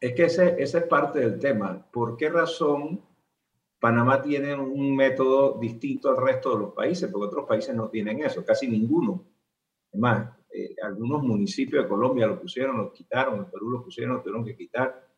Es 0.00 0.14
que 0.14 0.24
ese, 0.24 0.54
ese, 0.62 0.78
es 0.78 0.84
parte 0.84 1.18
del 1.18 1.38
tema. 1.38 1.84
¿Por 1.90 2.16
qué 2.16 2.28
razón 2.28 3.02
Panamá 3.80 4.22
tiene 4.22 4.54
un 4.54 4.94
método 4.94 5.58
distinto 5.58 6.10
al 6.10 6.16
resto 6.16 6.54
de 6.54 6.62
los 6.64 6.72
países? 6.72 7.10
Porque 7.10 7.26
otros 7.26 7.46
países 7.46 7.74
no 7.74 7.88
tienen 7.88 8.22
eso, 8.22 8.44
casi 8.44 8.68
ninguno. 8.68 9.24
Es 9.90 9.98
más, 9.98 10.36
eh, 10.52 10.76
algunos 10.82 11.22
municipios 11.22 11.82
de 11.82 11.88
Colombia 11.88 12.28
lo 12.28 12.40
pusieron, 12.40 12.76
lo 12.76 12.92
quitaron, 12.92 13.38
en 13.38 13.50
Perú 13.50 13.70
lo 13.70 13.82
pusieron, 13.82 14.16
lo 14.16 14.22
tuvieron 14.22 14.44
que 14.44 14.56
quitar. 14.56 15.08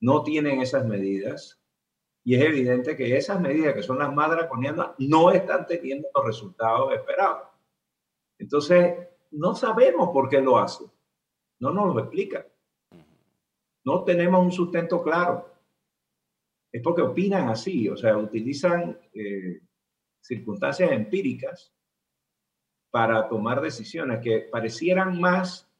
No 0.00 0.22
tienen 0.22 0.62
esas 0.62 0.86
medidas. 0.86 1.60
Y 2.26 2.36
es 2.36 2.42
evidente 2.42 2.96
que 2.96 3.14
esas 3.18 3.38
medidas, 3.38 3.74
que 3.74 3.82
son 3.82 3.98
las 3.98 4.12
más 4.14 4.30
draconianas, 4.30 4.92
no 4.98 5.30
están 5.30 5.66
teniendo 5.66 6.08
los 6.14 6.24
resultados 6.24 6.94
esperados. 6.94 7.48
Entonces, 8.38 8.94
no 9.32 9.54
sabemos 9.54 10.08
por 10.08 10.30
qué 10.30 10.40
lo 10.40 10.56
hacen. 10.56 10.86
No 11.60 11.72
nos 11.72 11.94
lo 11.94 12.00
explican 12.00 12.46
no 13.84 14.02
tenemos 14.04 14.42
un 14.42 14.52
sustento 14.52 15.02
claro. 15.02 15.50
Es 16.72 16.82
porque 16.82 17.02
opinan 17.02 17.48
así, 17.48 17.88
o 17.88 17.96
sea, 17.96 18.16
utilizan 18.16 18.98
eh, 19.12 19.60
circunstancias 20.20 20.90
empíricas 20.90 21.72
para 22.90 23.28
tomar 23.28 23.60
decisiones 23.60 24.20
que 24.20 24.48
parecieran 24.50 25.20
más 25.20 25.70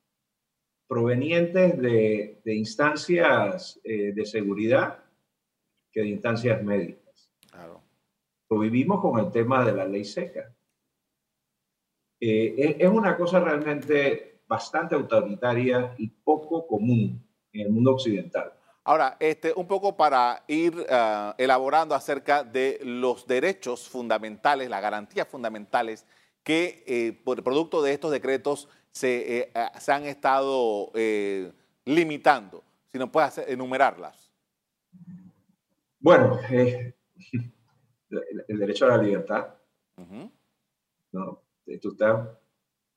provenientes 0.87 1.81
de, 1.81 2.41
instancias 2.45 3.81
eh, 3.83 4.13
de 4.13 4.27
seguridad 4.27 5.03
que 5.91 6.03
de 6.03 6.09
instancias 6.09 6.63
médicas. 6.63 7.33
Claro. 7.51 7.83
Lo 8.51 8.59
vivimos 8.59 9.01
con 9.01 9.19
el 9.19 9.31
tema 9.33 9.65
de 9.65 9.73
la 9.73 9.87
ley 9.87 10.05
seca. 10.05 10.55
Eh, 12.21 12.77
es 12.79 12.89
una 12.89 13.17
cosa 13.17 13.41
realmente 13.41 14.43
bastante 14.47 14.95
autoritaria 14.95 15.95
y 15.99 16.09
poco 16.09 16.67
común 16.67 17.25
en 17.55 17.61
el 17.63 17.71
mundo 17.71 17.93
occidental. 17.93 18.53
Ahora, 18.87 19.17
este, 19.19 19.55
un 19.57 19.67
poco 19.67 19.97
para 19.97 20.45
ir 20.47 20.75
ah, 20.91 21.35
elaborando 21.39 21.95
acerca 21.95 22.45
de 22.45 22.79
los 22.83 23.27
derechos 23.27 23.89
fundamentales, 23.89 24.69
las 24.69 24.83
garantías 24.83 25.27
fundamentales 25.27 26.05
que 26.43 26.85
eh, 26.87 27.19
por 27.25 27.43
producto 27.43 27.81
de 27.81 27.95
estos 27.95 28.11
decretos 28.11 28.69
se, 28.91 29.39
eh, 29.39 29.53
se 29.79 29.93
han 29.93 30.05
estado 30.05 30.91
eh, 30.95 31.51
limitando. 31.87 32.63
Si 32.93 32.99
nos 32.99 33.09
puedes 33.09 33.39
enumerarlas. 33.39 34.31
Bueno, 35.99 36.39
el, 36.51 36.95
derecho 38.49 38.85
a 38.85 38.89
la 38.89 39.03
libertad. 39.03 39.55
¿no? 41.11 41.43
Tú 41.81 41.93
estás 41.93 42.29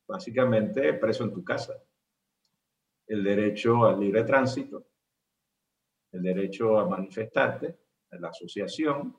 básicamente 0.06 0.94
preso 0.94 1.24
en 1.24 1.34
tu 1.34 1.44
casa 1.44 1.82
el 3.08 3.24
derecho 3.24 3.86
al 3.86 4.00
libre 4.00 4.24
tránsito, 4.24 4.86
el 6.12 6.22
derecho 6.22 6.80
a 6.80 6.88
manifestarte, 6.88 7.78
a 8.12 8.18
la 8.18 8.30
asociación, 8.30 9.16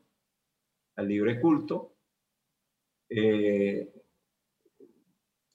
al 0.97 1.09
libre 1.09 1.41
culto, 1.41 1.97
eh, 3.09 3.93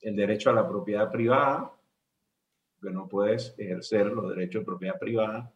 el 0.02 0.16
derecho 0.16 0.50
a 0.50 0.54
la 0.54 0.68
propiedad 0.68 1.12
privada, 1.12 1.72
que 2.82 2.90
no 2.90 3.08
puedes 3.08 3.56
ejercer 3.58 4.08
los 4.08 4.30
derechos 4.30 4.62
de 4.62 4.66
propiedad 4.66 5.00
privada 5.00 5.54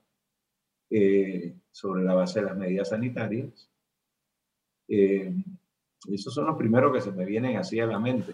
eh, 0.90 1.54
sobre 1.72 2.04
la 2.04 2.14
base 2.14 2.40
de 2.40 2.46
las 2.46 2.58
medidas 2.58 2.90
sanitarias. 2.90 3.70
Eh, 4.88 5.34
esos 6.08 6.34
son 6.34 6.46
los 6.46 6.58
primeros 6.58 6.94
que 6.94 7.02
se 7.02 7.12
me 7.12 7.26
vienen 7.26 7.58
así 7.58 7.80
a 7.80 7.88
la 7.88 8.00
mente. 8.00 8.34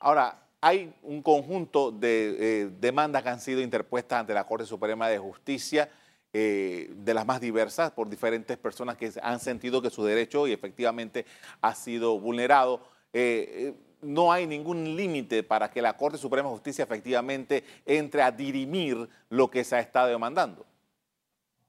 Ahora, 0.00 0.45
hay 0.66 0.92
un 1.04 1.22
conjunto 1.22 1.92
de 1.92 2.36
eh, 2.40 2.70
demandas 2.80 3.22
que 3.22 3.28
han 3.28 3.38
sido 3.38 3.60
interpuestas 3.60 4.18
ante 4.18 4.34
la 4.34 4.44
Corte 4.44 4.66
Suprema 4.66 5.08
de 5.08 5.16
Justicia, 5.16 5.88
eh, 6.32 6.92
de 6.92 7.14
las 7.14 7.24
más 7.24 7.40
diversas, 7.40 7.92
por 7.92 8.08
diferentes 8.08 8.56
personas 8.56 8.96
que 8.96 9.12
han 9.22 9.38
sentido 9.38 9.80
que 9.80 9.90
su 9.90 10.04
derecho 10.04 10.48
y 10.48 10.52
efectivamente 10.52 11.24
ha 11.60 11.72
sido 11.72 12.18
vulnerado. 12.18 12.80
Eh, 13.12 13.74
no 14.02 14.32
hay 14.32 14.48
ningún 14.48 14.96
límite 14.96 15.44
para 15.44 15.70
que 15.70 15.80
la 15.80 15.96
Corte 15.96 16.18
Suprema 16.18 16.48
de 16.48 16.56
Justicia 16.56 16.82
efectivamente 16.82 17.62
entre 17.86 18.22
a 18.22 18.32
dirimir 18.32 19.08
lo 19.30 19.48
que 19.48 19.62
se 19.62 19.76
ha 19.76 19.80
estado 19.80 20.08
demandando. 20.08 20.66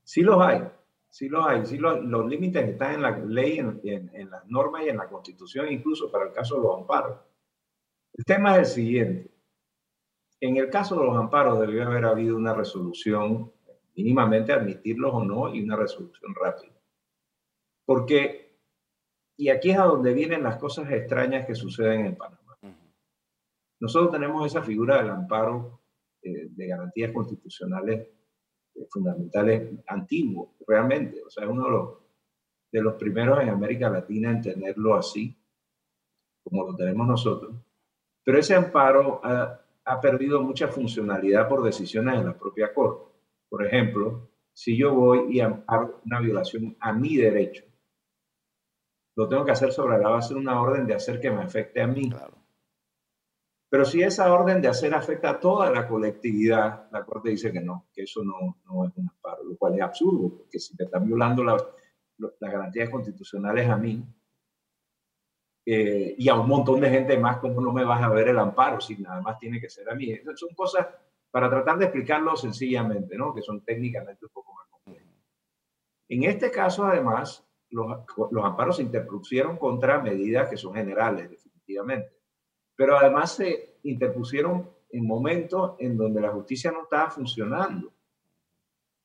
Sí 0.03 0.21
los 0.21 0.41
hay, 0.41 0.63
sí 1.07 1.29
los 1.29 1.45
hay, 1.45 1.67
sí 1.67 1.77
los, 1.77 2.27
límites 2.27 2.67
están 2.67 2.95
en 2.95 3.01
la 3.03 3.11
ley, 3.11 3.59
en, 3.59 3.79
en 3.83 4.29
las 4.31 4.43
normas 4.47 4.85
y 4.85 4.89
en 4.89 4.97
la 4.97 5.07
Constitución, 5.07 5.71
incluso 5.71 6.11
para 6.11 6.25
el 6.25 6.33
caso 6.33 6.55
de 6.55 6.61
los 6.63 6.79
amparos. 6.79 7.26
El 8.17 8.25
tema 8.25 8.53
es 8.53 8.57
el 8.57 8.65
siguiente. 8.65 9.31
En 10.41 10.57
el 10.57 10.69
caso 10.69 10.99
de 10.99 11.05
los 11.05 11.15
amparos 11.15 11.59
debió 11.59 11.85
haber 11.85 12.05
habido 12.05 12.35
una 12.35 12.53
resolución, 12.53 13.51
mínimamente 13.95 14.51
admitirlos 14.51 15.13
o 15.13 15.23
no, 15.23 15.53
y 15.53 15.61
una 15.63 15.75
resolución 15.75 16.33
rápida. 16.33 16.73
Porque, 17.85 18.59
y 19.37 19.49
aquí 19.49 19.69
es 19.69 19.77
a 19.77 19.85
donde 19.85 20.13
vienen 20.13 20.43
las 20.43 20.57
cosas 20.57 20.91
extrañas 20.91 21.45
que 21.45 21.53
suceden 21.53 22.07
en 22.07 22.15
Panamá. 22.15 22.57
Nosotros 23.79 24.11
tenemos 24.11 24.47
esa 24.47 24.63
figura 24.63 24.97
del 24.97 25.11
amparo 25.11 25.83
eh, 26.23 26.47
de 26.49 26.67
garantías 26.67 27.11
constitucionales 27.11 28.07
eh, 28.73 28.87
fundamentales 28.89 29.79
antiguo, 29.87 30.55
realmente. 30.67 31.21
O 31.23 31.29
sea, 31.29 31.43
es 31.43 31.49
uno 31.51 31.65
de 31.65 31.71
los, 31.71 31.97
de 32.71 32.81
los 32.81 32.95
primeros 32.95 33.39
en 33.41 33.49
América 33.49 33.91
Latina 33.91 34.31
en 34.31 34.41
tenerlo 34.41 34.95
así, 34.95 35.39
como 36.43 36.65
lo 36.65 36.75
tenemos 36.75 37.05
nosotros. 37.05 37.66
Pero 38.27 38.39
ese 38.39 38.55
amparo 38.55 39.21
ha, 39.23 40.01
perdido 40.01 40.41
mucha 40.41 40.67
funcionalidad 40.67 41.47
por 41.47 41.63
decisiones 41.63 42.19
de 42.19 42.25
la 42.25 42.37
propia 42.37 42.73
Corte. 42.73 43.09
Por 43.47 43.65
ejemplo, 43.65 44.31
si 44.51 44.75
yo 44.77 44.93
voy 44.93 45.27
y 45.33 45.39
amparo 45.39 46.01
una 46.05 46.19
violación 46.19 46.75
a 46.81 46.91
mi 46.91 47.15
derecho, 47.15 47.63
lo 49.15 49.29
tengo 49.29 49.45
que 49.45 49.51
hacer 49.51 49.71
sobre 49.71 49.97
la 49.97 50.09
base 50.09 50.33
de 50.33 50.41
una 50.41 50.61
orden 50.61 50.85
de 50.85 50.95
hacer 50.95 51.21
que 51.21 51.31
me 51.31 51.41
afecte 51.41 51.81
a 51.81 51.87
mí. 51.87 52.11
Pero 53.69 53.85
si 53.85 54.03
esa 54.03 54.33
orden 54.33 54.61
de 54.61 54.67
hacer 54.67 54.93
afecta 54.93 55.29
a 55.29 55.39
toda 55.39 55.71
la 55.71 55.87
colectividad, 55.87 56.91
la 56.91 57.05
Corte 57.05 57.29
dice 57.29 57.53
que 57.53 57.61
no, 57.61 57.87
que 57.93 58.03
eso 58.03 58.25
no, 58.25 58.57
no 58.65 58.83
es 58.83 58.91
un 58.97 59.07
amparo, 59.09 59.45
lo 59.45 59.55
cual 59.55 59.75
es 59.75 59.81
absurdo, 59.81 60.35
porque 60.39 60.59
si 60.59 60.75
me 60.77 60.83
están 60.83 61.07
violando 61.07 61.45
las 61.45 61.63
garantías 62.41 62.89
constitucionales 62.89 63.69
a 63.69 63.77
mí, 63.77 64.05
eh, 65.69 66.15
y 66.17 66.29
a 66.29 66.35
un 66.35 66.47
montón 66.47 66.79
de 66.79 66.89
gente 66.89 67.17
más, 67.17 67.39
¿cómo 67.39 67.59
no 67.59 67.73
me 67.73 67.83
vas 67.83 68.01
a 68.01 68.07
ver 68.07 68.29
el 68.29 68.39
amparo 68.39 68.79
si 68.79 68.95
nada 68.95 69.19
más 69.19 69.37
tiene 69.37 69.59
que 69.59 69.69
ser 69.69 69.89
a 69.89 69.95
mí? 69.95 70.17
son 70.35 70.55
cosas 70.55 70.87
para 71.29 71.49
tratar 71.49 71.77
de 71.77 71.85
explicarlo 71.85 72.37
sencillamente, 72.37 73.17
¿no? 73.17 73.35
que 73.35 73.41
son 73.41 73.65
técnicamente 73.65 74.23
un 74.23 74.31
poco 74.31 74.53
más 74.53 74.65
complejas. 74.69 75.11
En 76.07 76.23
este 76.23 76.51
caso, 76.51 76.85
además, 76.85 77.45
los, 77.69 77.85
los 78.31 78.45
amparos 78.45 78.77
se 78.77 78.83
interpusieron 78.83 79.57
contra 79.57 80.01
medidas 80.01 80.49
que 80.49 80.55
son 80.55 80.73
generales, 80.73 81.29
definitivamente, 81.29 82.13
pero 82.73 82.97
además 82.97 83.35
se 83.35 83.79
interpusieron 83.83 84.71
en 84.89 85.05
momentos 85.05 85.75
en 85.79 85.97
donde 85.97 86.21
la 86.21 86.31
justicia 86.31 86.71
no 86.71 86.83
estaba 86.83 87.09
funcionando. 87.09 87.91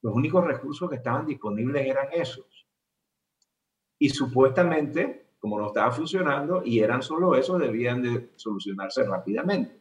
Los 0.00 0.14
únicos 0.14 0.44
recursos 0.44 0.88
que 0.88 0.94
estaban 0.94 1.26
disponibles 1.26 1.84
eran 1.84 2.06
esos. 2.12 2.68
Y 3.98 4.10
supuestamente 4.10 5.21
como 5.42 5.58
no 5.58 5.66
estaba 5.66 5.90
funcionando 5.90 6.62
y 6.64 6.78
eran 6.78 7.02
solo 7.02 7.34
eso, 7.34 7.58
debían 7.58 8.00
de 8.00 8.30
solucionarse 8.36 9.02
rápidamente. 9.02 9.76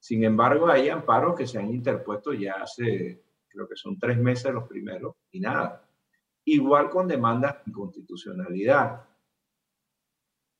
Sin 0.00 0.24
embargo, 0.24 0.68
hay 0.68 0.88
amparos 0.88 1.36
que 1.36 1.46
se 1.46 1.58
han 1.58 1.68
interpuesto 1.68 2.32
ya 2.32 2.54
hace, 2.54 3.22
creo 3.46 3.68
que 3.68 3.76
son 3.76 3.98
tres 3.98 4.16
meses 4.16 4.54
los 4.54 4.66
primeros, 4.66 5.16
y 5.32 5.40
nada. 5.40 5.86
Igual 6.46 6.88
con 6.88 7.06
demandas 7.06 7.56
de 7.56 7.72
inconstitucionalidad, 7.72 9.06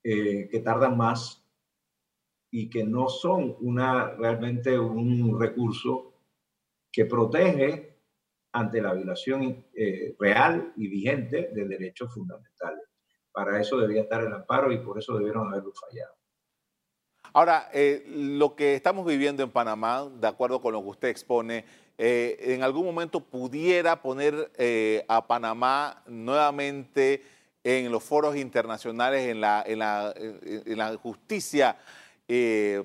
eh, 0.02 0.50
que 0.50 0.60
tardan 0.60 0.98
más 0.98 1.42
y 2.50 2.68
que 2.68 2.84
no 2.84 3.08
son 3.08 3.56
una, 3.60 4.10
realmente 4.16 4.78
un 4.78 5.40
recurso 5.40 6.12
que 6.92 7.06
protege 7.06 8.00
ante 8.52 8.82
la 8.82 8.92
violación 8.92 9.64
eh, 9.74 10.14
real 10.18 10.74
y 10.76 10.88
vigente 10.88 11.48
de 11.54 11.66
derechos 11.66 12.12
fundamentales. 12.12 12.83
Para 13.34 13.60
eso 13.60 13.76
debía 13.78 14.02
estar 14.02 14.22
el 14.22 14.32
amparo 14.32 14.70
y 14.70 14.78
por 14.78 14.96
eso 14.96 15.18
debieron 15.18 15.48
haberlo 15.48 15.72
fallado. 15.72 16.14
Ahora, 17.32 17.68
eh, 17.72 18.04
lo 18.06 18.54
que 18.54 18.76
estamos 18.76 19.04
viviendo 19.04 19.42
en 19.42 19.50
Panamá, 19.50 20.08
de 20.08 20.28
acuerdo 20.28 20.62
con 20.62 20.72
lo 20.72 20.80
que 20.82 20.90
usted 20.90 21.08
expone, 21.08 21.64
eh, 21.98 22.36
en 22.38 22.62
algún 22.62 22.86
momento 22.86 23.18
pudiera 23.18 24.00
poner 24.00 24.52
a 25.08 25.26
Panamá 25.26 26.04
nuevamente 26.06 27.24
en 27.64 27.90
los 27.90 28.04
foros 28.04 28.36
internacionales, 28.36 29.26
en 29.28 29.40
la, 29.40 29.64
en 29.66 29.80
la 30.78 30.96
justicia 31.02 31.76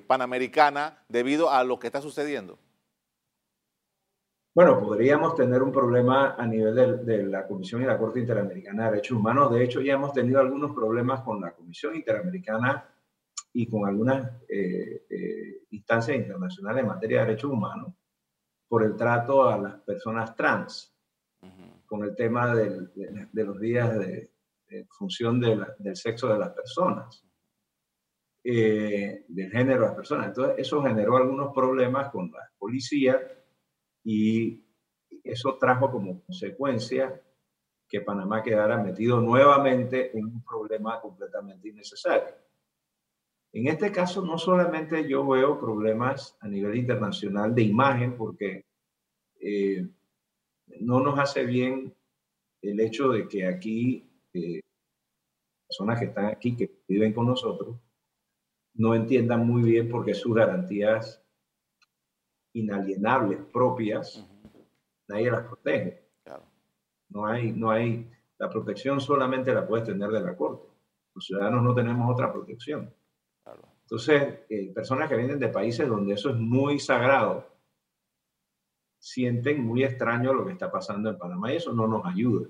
panamericana, 0.08 0.98
debido 1.08 1.48
a 1.48 1.62
lo 1.62 1.78
que 1.78 1.86
está 1.86 2.02
sucediendo. 2.02 2.58
Bueno, 4.60 4.78
podríamos 4.78 5.36
tener 5.36 5.62
un 5.62 5.72
problema 5.72 6.34
a 6.36 6.46
nivel 6.46 6.74
de, 7.06 7.22
la 7.22 7.46
Comisión 7.46 7.80
y 7.80 7.86
la 7.86 7.96
Corte 7.96 8.20
Interamericana 8.20 8.84
de 8.84 8.90
Derechos 8.90 9.16
Humanos. 9.16 9.50
De 9.50 9.64
hecho, 9.64 9.80
ya 9.80 9.94
hemos 9.94 10.12
tenido 10.12 10.38
algunos 10.38 10.74
problemas 10.74 11.22
con 11.22 11.40
la 11.40 11.52
Comisión 11.52 11.96
Interamericana 11.96 12.86
y 13.54 13.66
con 13.66 13.88
algunas 13.88 14.30
eh, 14.46 15.06
eh, 15.08 15.62
instancias 15.70 16.14
internacionales 16.14 16.82
en 16.82 16.88
materia 16.88 17.20
de 17.20 17.26
derechos 17.28 17.50
humanos 17.50 17.94
por 18.68 18.82
el 18.82 18.96
trato 18.96 19.48
a 19.48 19.56
las 19.56 19.80
personas 19.80 20.36
trans, 20.36 20.94
con 21.86 22.04
el 22.04 22.14
tema 22.14 22.54
de, 22.54 22.86
los 23.32 23.58
días 23.58 23.98
de, 23.98 24.30
función 24.90 25.40
del 25.40 25.96
sexo 25.96 26.28
de 26.28 26.38
las 26.38 26.50
personas, 26.50 27.26
eh, 28.44 29.24
del 29.26 29.50
género 29.50 29.80
de 29.80 29.86
las 29.86 29.96
personas. 29.96 30.26
Entonces, 30.26 30.56
eso 30.58 30.82
generó 30.82 31.16
algunos 31.16 31.50
problemas 31.54 32.10
con 32.10 32.30
la 32.30 32.46
policía 32.58 33.18
y 34.04 34.64
eso 35.24 35.56
trajo 35.58 35.90
como 35.90 36.22
consecuencia 36.22 37.20
que 37.88 38.00
Panamá 38.00 38.42
quedara 38.42 38.78
metido 38.78 39.20
nuevamente 39.20 40.16
en 40.16 40.26
un 40.26 40.44
problema 40.44 41.00
completamente 41.00 41.68
innecesario. 41.68 42.34
En 43.52 43.66
este 43.66 43.90
caso, 43.90 44.24
no 44.24 44.38
solamente 44.38 45.08
yo 45.08 45.26
veo 45.26 45.58
problemas 45.58 46.36
a 46.40 46.46
nivel 46.46 46.76
internacional 46.76 47.52
de 47.52 47.62
imagen, 47.62 48.16
porque 48.16 48.64
eh, 49.40 49.88
no 50.80 51.00
nos 51.00 51.18
hace 51.18 51.44
bien 51.44 51.92
el 52.62 52.78
hecho 52.78 53.08
de 53.08 53.26
que 53.26 53.46
aquí, 53.46 54.08
eh, 54.32 54.60
personas 55.66 55.98
que 55.98 56.06
están 56.06 56.26
aquí, 56.26 56.56
que 56.56 56.70
viven 56.86 57.12
con 57.12 57.26
nosotros, 57.26 57.76
no 58.74 58.94
entiendan 58.94 59.44
muy 59.44 59.62
bien 59.62 59.88
por 59.88 60.04
qué 60.04 60.14
sus 60.14 60.32
garantías 60.32 61.24
inalienables 62.52 63.38
propias, 63.52 64.26
nadie 65.08 65.30
las 65.30 65.46
protege. 65.46 66.02
No 67.08 67.26
hay, 67.26 67.52
no 67.52 67.70
hay, 67.70 68.08
la 68.38 68.48
protección 68.48 69.00
solamente 69.00 69.52
la 69.52 69.66
puedes 69.66 69.86
tener 69.86 70.10
de 70.10 70.20
la 70.20 70.36
corte. 70.36 70.68
Los 71.14 71.26
ciudadanos 71.26 71.62
no 71.62 71.74
tenemos 71.74 72.10
otra 72.12 72.32
protección. 72.32 72.92
Entonces, 73.82 74.40
eh, 74.48 74.72
personas 74.72 75.08
que 75.08 75.16
vienen 75.16 75.40
de 75.40 75.48
países 75.48 75.88
donde 75.88 76.14
eso 76.14 76.30
es 76.30 76.36
muy 76.36 76.78
sagrado, 76.78 77.44
sienten 79.00 79.64
muy 79.64 79.82
extraño 79.82 80.32
lo 80.32 80.46
que 80.46 80.52
está 80.52 80.70
pasando 80.70 81.10
en 81.10 81.18
Panamá 81.18 81.52
y 81.52 81.56
eso 81.56 81.72
no 81.72 81.88
nos 81.88 82.06
ayuda. 82.06 82.46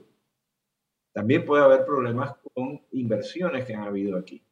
También 1.12 1.44
puede 1.44 1.64
haber 1.64 1.86
problemas 1.86 2.34
con 2.54 2.82
inversiones 2.92 3.64
que 3.64 3.74
han 3.74 3.84
habido 3.84 4.18
aquí. 4.18 4.44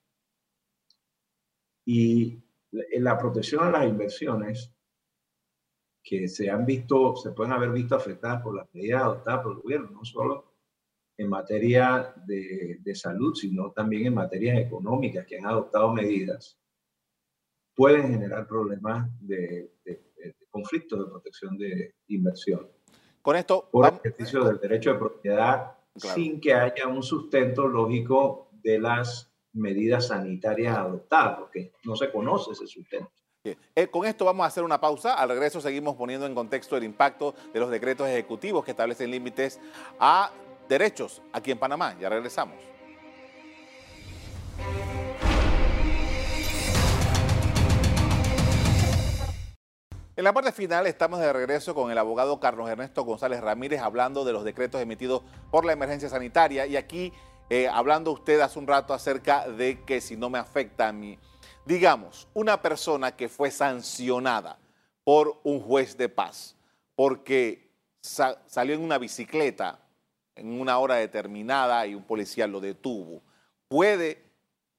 Y 1.85 2.43
la 2.71 3.19
protección 3.19 3.65
a 3.65 3.71
las 3.71 3.87
inversiones 3.87 4.75
que 6.09 6.27
se 6.27 6.49
han 6.49 6.65
visto, 6.65 7.17
se 7.17 7.33
pueden 7.33 7.53
haber 7.53 7.71
visto 7.71 7.95
afectadas 7.95 8.43
por 8.43 8.57
las 8.57 8.67
medidas 8.73 9.03
adoptadas 9.03 9.43
por 9.43 9.53
el 9.53 9.59
gobierno, 9.59 9.91
no 9.91 10.05
solo 10.07 10.55
en 11.19 11.29
materia 11.29 12.15
de, 12.25 12.79
de 12.81 12.95
salud, 12.95 13.35
sino 13.35 13.73
también 13.73 14.07
en 14.07 14.15
materias 14.15 14.59
económicas 14.59 15.27
que 15.27 15.37
han 15.37 15.45
adoptado 15.45 15.93
medidas, 15.93 16.59
pueden 17.75 18.11
generar 18.11 18.47
problemas 18.47 19.11
de, 19.21 19.75
de, 19.85 20.01
conflictos 20.49 20.99
de 20.99 21.11
protección 21.11 21.59
de 21.59 21.97
inversión. 22.07 22.67
Con 23.21 23.37
esto, 23.37 23.69
por 23.71 23.87
ejercicio 23.87 24.45
del 24.45 24.59
derecho 24.59 24.95
de 24.95 24.99
propiedad, 24.99 25.77
sin 25.95 26.41
que 26.41 26.55
haya 26.55 26.87
un 26.87 27.03
sustento 27.03 27.69
lógico 27.69 28.49
de 28.63 28.79
las 28.79 29.31
medidas 29.53 30.07
sanitarias 30.07 30.75
adoptadas, 30.75 31.39
porque 31.39 31.73
no 31.85 31.97
se 31.97 32.11
conoce 32.11 32.53
ese 32.53 32.67
sustento. 32.67 33.13
Eh, 33.75 33.87
con 33.89 34.07
esto 34.07 34.25
vamos 34.25 34.45
a 34.45 34.49
hacer 34.49 34.65
una 34.65 34.81
pausa. 34.81 35.15
Al 35.15 35.29
regreso 35.29 35.61
seguimos 35.61 35.97
poniendo 35.97 36.27
en 36.27 36.35
contexto 36.35 36.77
el 36.77 36.85
impacto 36.85 37.35
de 37.53 37.61
los 37.61 37.71
decretos 37.71 38.09
ejecutivos 38.09 38.65
que 38.65 38.73
establecen 38.73 39.11
límites 39.11 39.61
a 40.01 40.31
derechos 40.69 41.23
aquí 41.33 41.51
en 41.51 41.59
Panamá. 41.59 41.97
Ya 42.01 42.09
regresamos. 42.09 42.57
En 50.19 50.25
la 50.25 50.33
parte 50.33 50.51
final 50.51 50.89
estamos 50.89 51.21
de 51.21 51.33
regreso 51.33 51.77
con 51.77 51.93
el 51.93 51.99
abogado 51.99 52.41
Carlos 52.41 52.69
Ernesto 52.69 53.05
González 53.05 53.41
Ramírez 53.41 53.81
hablando 53.81 54.25
de 54.25 54.33
los 54.33 54.43
decretos 54.43 54.81
emitidos 54.81 55.23
por 55.53 55.65
la 55.65 55.73
emergencia 55.73 56.09
sanitaria 56.09 56.67
y 56.67 56.77
aquí 56.77 57.13
eh, 57.51 57.69
hablando 57.69 58.11
usted 58.11 58.41
hace 58.41 58.59
un 58.59 58.67
rato 58.67 58.93
acerca 58.93 59.49
de 59.49 59.81
que 59.85 60.01
si 60.01 60.17
no 60.17 60.29
me 60.29 60.41
afecta 60.41 60.89
a 60.89 60.93
mí 60.93 61.17
digamos, 61.69 62.27
una 62.33 62.63
persona 62.63 63.15
que 63.15 63.29
fue 63.29 63.51
sancionada 63.51 64.59
por 65.05 65.39
un 65.45 65.61
juez 65.61 65.99
de 65.99 66.09
paz 66.09 66.57
porque 66.95 67.71
salió 68.01 68.75
en 68.75 68.81
una 68.81 68.97
bicicleta 68.97 69.79
en 70.35 70.59
una 70.59 70.79
hora 70.79 70.95
determinada 70.95 71.87
y 71.87 71.95
un 71.95 72.05
policía 72.05 72.47
lo 72.47 72.61
detuvo, 72.61 73.23
puede, 73.69 74.25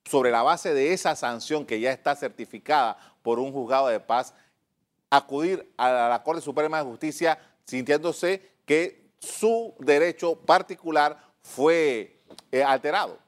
sobre 0.05 0.31
la 0.31 0.41
base 0.41 0.73
de 0.73 0.93
esa 0.93 1.15
sanción 1.15 1.63
que 1.63 1.79
ya 1.79 1.91
está 1.91 2.15
certificada 2.15 2.97
por 3.21 3.37
un 3.37 3.51
juzgado 3.51 3.89
de 3.89 3.99
paz, 3.99 4.33
acudir 5.11 5.71
a 5.77 6.09
la 6.09 6.23
Corte 6.23 6.41
Suprema 6.41 6.79
de 6.79 6.89
Justicia 6.89 7.37
sintiéndose 7.65 8.41
que 8.65 9.11
su 9.19 9.75
derecho 9.77 10.39
particular 10.39 11.21
fue 11.43 12.17
eh, 12.51 12.63
alterado. 12.63 13.19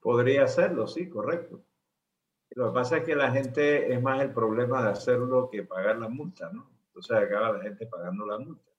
Podría 0.00 0.46
serlo, 0.46 0.86
sí, 0.86 1.08
correcto. 1.08 1.60
Lo 2.54 2.68
que 2.68 2.74
pasa 2.74 2.98
es 2.98 3.04
que 3.04 3.16
la 3.16 3.32
gente 3.32 3.92
es 3.92 4.00
más 4.00 4.22
el 4.22 4.32
problema 4.32 4.82
de 4.82 4.90
hacerlo 4.90 5.48
que 5.50 5.64
pagar 5.64 5.98
la 5.98 6.08
multa, 6.08 6.50
¿no? 6.52 6.70
Entonces 6.86 7.16
acaba 7.16 7.52
la 7.52 7.62
gente 7.62 7.86
pagando 7.86 8.24
la 8.24 8.38
multa. 8.38 8.70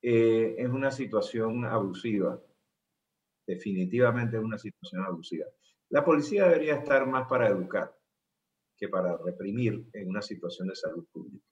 Eh, 0.00 0.54
es 0.56 0.68
una 0.68 0.92
situación 0.92 1.64
abusiva. 1.64 2.40
Definitivamente 3.44 4.36
es 4.36 4.42
una 4.42 4.56
situación 4.56 5.04
abusiva. 5.04 5.46
La 5.88 6.04
policía 6.04 6.44
debería 6.44 6.76
estar 6.76 7.06
más 7.08 7.26
para 7.26 7.48
educar 7.48 7.92
que 8.76 8.88
para 8.88 9.16
reprimir 9.16 9.88
en 9.92 10.08
una 10.08 10.22
situación 10.22 10.68
de 10.68 10.76
salud 10.76 11.04
pública. 11.12 11.44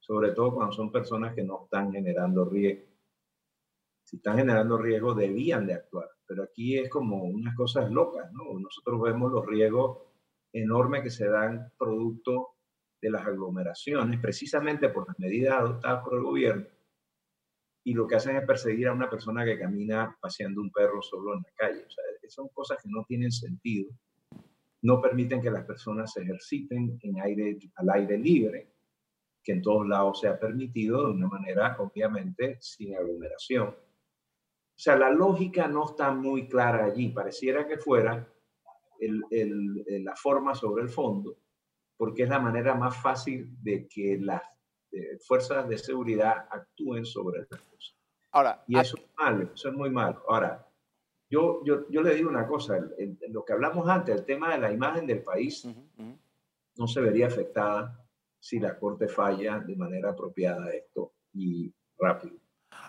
Sobre 0.00 0.32
todo 0.32 0.54
cuando 0.54 0.72
son 0.72 0.90
personas 0.90 1.34
que 1.34 1.44
no 1.44 1.64
están 1.64 1.92
generando 1.92 2.46
riesgo. 2.46 2.86
Si 4.02 4.16
están 4.16 4.38
generando 4.38 4.78
riesgo, 4.78 5.14
debían 5.14 5.66
de 5.66 5.74
actuar. 5.74 6.08
Pero 6.26 6.44
aquí 6.44 6.78
es 6.78 6.88
como 6.88 7.22
unas 7.24 7.54
cosas 7.54 7.90
locas, 7.90 8.32
¿no? 8.32 8.58
Nosotros 8.58 9.00
vemos 9.02 9.30
los 9.30 9.44
riesgos 9.46 10.13
enorme 10.54 11.02
que 11.02 11.10
se 11.10 11.28
dan 11.28 11.72
producto 11.76 12.54
de 13.02 13.10
las 13.10 13.26
aglomeraciones, 13.26 14.20
precisamente 14.20 14.88
por 14.88 15.06
las 15.06 15.18
medidas 15.18 15.54
adoptadas 15.56 16.02
por 16.04 16.14
el 16.14 16.22
gobierno, 16.22 16.66
y 17.84 17.92
lo 17.92 18.06
que 18.06 18.16
hacen 18.16 18.36
es 18.36 18.46
perseguir 18.46 18.88
a 18.88 18.92
una 18.92 19.10
persona 19.10 19.44
que 19.44 19.58
camina 19.58 20.16
paseando 20.18 20.62
un 20.62 20.70
perro 20.70 21.02
solo 21.02 21.34
en 21.34 21.42
la 21.42 21.50
calle. 21.54 21.84
O 21.84 21.90
sea, 21.90 22.04
son 22.28 22.48
cosas 22.48 22.78
que 22.82 22.88
no 22.88 23.04
tienen 23.06 23.30
sentido, 23.30 23.92
no 24.82 25.00
permiten 25.00 25.42
que 25.42 25.50
las 25.50 25.64
personas 25.64 26.12
se 26.12 26.22
ejerciten 26.22 26.98
en 27.02 27.20
aire, 27.20 27.58
al 27.76 27.90
aire 27.90 28.16
libre, 28.16 28.72
que 29.42 29.52
en 29.52 29.60
todos 29.60 29.86
lados 29.86 30.20
sea 30.20 30.38
permitido 30.38 31.06
de 31.06 31.12
una 31.12 31.28
manera, 31.28 31.76
obviamente, 31.78 32.56
sin 32.60 32.96
aglomeración. 32.96 33.68
O 33.68 34.78
sea, 34.78 34.96
la 34.96 35.10
lógica 35.10 35.68
no 35.68 35.84
está 35.84 36.10
muy 36.10 36.48
clara 36.48 36.86
allí. 36.86 37.10
Pareciera 37.10 37.68
que 37.68 37.76
fuera 37.76 38.26
el, 39.00 40.04
la 40.04 40.14
forma 40.16 40.54
sobre 40.54 40.82
el 40.82 40.88
fondo, 40.88 41.36
porque 41.96 42.24
es 42.24 42.28
la 42.28 42.40
manera 42.40 42.74
más 42.74 42.96
fácil 43.00 43.56
de 43.62 43.86
que 43.88 44.18
las 44.20 44.42
fuerzas 45.26 45.68
de 45.68 45.78
seguridad 45.78 46.46
actúen 46.50 47.04
sobre 47.04 47.46
las 47.50 47.60
cosas. 47.62 47.96
Ahora, 48.30 48.64
y 48.66 48.78
eso 48.78 48.96
es 48.96 49.04
malo, 49.16 49.50
eso 49.54 49.68
es 49.68 49.74
muy 49.74 49.90
malo. 49.90 50.22
Ahora, 50.28 50.66
yo, 51.30 51.62
yo, 51.64 51.88
yo 51.88 52.02
le 52.02 52.14
digo 52.14 52.28
una 52.28 52.46
cosa, 52.46 52.78
lo 53.28 53.44
que 53.44 53.52
hablamos 53.52 53.88
antes, 53.88 54.14
el 54.14 54.24
tema 54.24 54.52
de 54.52 54.60
la 54.60 54.72
imagen 54.72 55.06
del 55.06 55.22
país 55.22 55.66
no 56.76 56.86
se 56.86 57.00
vería 57.00 57.26
afectada 57.26 58.04
si 58.38 58.58
la 58.60 58.78
Corte 58.78 59.08
falla 59.08 59.58
de 59.58 59.74
manera 59.74 60.10
apropiada 60.10 60.70
esto 60.70 61.14
y 61.32 61.72
rápido. 61.98 62.36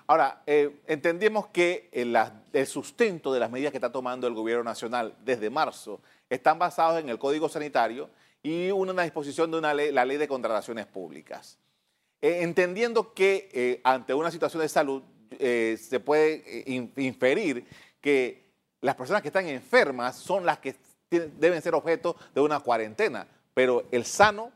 Ahora, 0.07 0.43
eh, 0.45 0.81
entendemos 0.87 1.47
que 1.47 1.89
el, 1.91 2.67
sustento 2.67 3.33
de 3.33 3.39
las 3.39 3.49
medidas 3.49 3.71
que 3.71 3.77
está 3.77 3.91
tomando 3.91 4.27
el 4.27 4.33
gobierno 4.33 4.63
nacional 4.63 5.15
desde 5.23 5.49
marzo 5.49 5.99
están 6.29 6.59
basados 6.59 6.99
en 6.99 7.09
el 7.09 7.17
Código 7.17 7.49
Sanitario 7.49 8.09
y 8.43 8.69
una 8.69 9.01
disposición 9.01 9.49
de 9.49 9.57
una 9.57 9.73
ley, 9.73 9.91
la 9.91 10.05
ley 10.05 10.17
de 10.17 10.27
contrataciones 10.27 10.85
públicas. 10.85 11.57
Eh, 12.21 12.41
entendiendo 12.41 13.13
que 13.13 13.49
eh, 13.53 13.81
ante 13.83 14.13
una 14.13 14.31
situación 14.31 14.61
de 14.61 14.69
salud 14.69 15.03
eh, 15.37 15.77
se 15.79 15.99
puede 15.99 16.63
inferir 16.95 17.65
que 18.01 18.45
las 18.81 18.95
personas 18.95 19.21
que 19.21 19.27
están 19.27 19.47
enfermas 19.47 20.15
son 20.15 20.45
las 20.45 20.59
que 20.59 20.75
deben 21.09 21.61
ser 21.61 21.75
objeto 21.75 22.15
de 22.33 22.41
una 22.41 22.59
cuarentena, 22.59 23.27
pero 23.53 23.85
el 23.91 24.05
sano, 24.05 24.51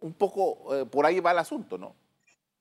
un 0.00 0.14
poco 0.14 0.86
por 0.90 1.04
ahí 1.06 1.20
va 1.20 1.32
el 1.32 1.38
asunto, 1.38 1.78
¿no? 1.78 1.94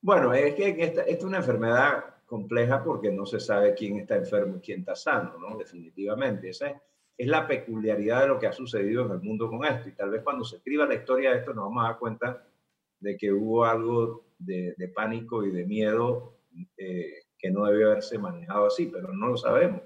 Bueno, 0.02 0.34
es 0.34 0.56
que 0.56 0.76
esta 0.78 1.04
es 1.04 1.24
una 1.24 1.38
enfermedad 1.38 2.04
compleja 2.34 2.84
porque 2.84 3.12
no 3.12 3.28
se 3.28 3.40
sabe 3.40 3.76
quién 3.76 4.00
está 4.00 4.16
enfermo 4.16 4.58
y 4.58 4.60
quién 4.60 4.80
está 4.80 4.96
sano, 4.96 5.38
¿no? 5.38 5.56
Definitivamente. 5.56 6.50
Esa 6.50 6.70
es, 6.70 6.78
es, 7.16 7.28
la 7.28 7.48
peculiaridad 7.48 8.22
de 8.22 8.28
lo 8.30 8.40
que 8.40 8.48
ha 8.48 8.52
sucedido 8.52 9.06
en 9.06 9.12
el 9.12 9.22
mundo 9.22 9.48
con 9.52 9.64
esto. 9.64 9.88
Y 9.88 9.92
tal 9.92 10.10
vez 10.10 10.24
cuando 10.24 10.44
se 10.44 10.56
escriba 10.56 10.88
la 10.88 10.96
historia 10.96 11.30
de 11.30 11.38
esto 11.38 11.54
nos 11.54 11.66
vamos 11.66 11.84
a 11.84 11.90
dar 11.90 12.00
cuenta 12.00 12.48
de 13.00 13.16
que 13.18 13.32
hubo 13.32 13.66
algo 13.66 14.26
de, 14.40 14.74
de 14.76 14.88
pánico 14.88 15.46
y 15.46 15.52
de 15.52 15.64
miedo 15.64 16.40
eh, 16.76 17.20
que 17.38 17.52
no 17.52 17.66
debió 17.66 17.92
haberse 17.92 18.18
manejado 18.18 18.66
así, 18.66 18.88
pero 18.88 19.14
no 19.14 19.28
lo 19.28 19.38
sabemos. 19.38 19.84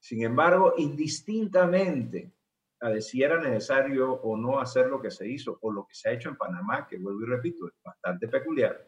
Sin 0.00 0.24
embargo, 0.24 0.74
indistintamente 0.76 2.32
a 2.80 2.88
de 2.90 3.00
si 3.00 3.22
era 3.22 3.40
necesario 3.40 4.12
o 4.12 4.36
no 4.36 4.58
hacer 4.58 4.86
lo 4.86 5.00
que 5.00 5.12
se 5.12 5.28
hizo 5.28 5.56
o 5.62 5.70
lo 5.70 5.86
que 5.86 5.94
se 5.94 6.08
ha 6.08 6.12
hecho 6.14 6.30
en 6.30 6.36
Panamá, 6.36 6.88
que 6.88 6.98
vuelvo 6.98 7.22
y 7.22 7.26
repito, 7.26 7.68
es 7.68 7.74
bastante 7.84 8.26
peculiar, 8.26 8.84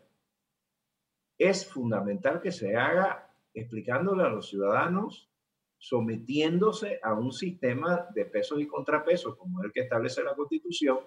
es 1.41 1.67
fundamental 1.67 2.43
que 2.43 2.53
se 2.53 2.77
haga 2.77 3.35
explicándole 3.55 4.23
a 4.25 4.29
los 4.29 4.51
ciudadanos, 4.51 5.33
sometiéndose 5.79 7.01
a 7.03 7.15
un 7.15 7.33
sistema 7.33 8.07
de 8.15 8.27
pesos 8.27 8.61
y 8.61 8.67
contrapesos, 8.67 9.37
como 9.37 9.65
el 9.65 9.73
que 9.73 9.81
establece 9.81 10.23
la 10.23 10.35
Constitución, 10.35 11.01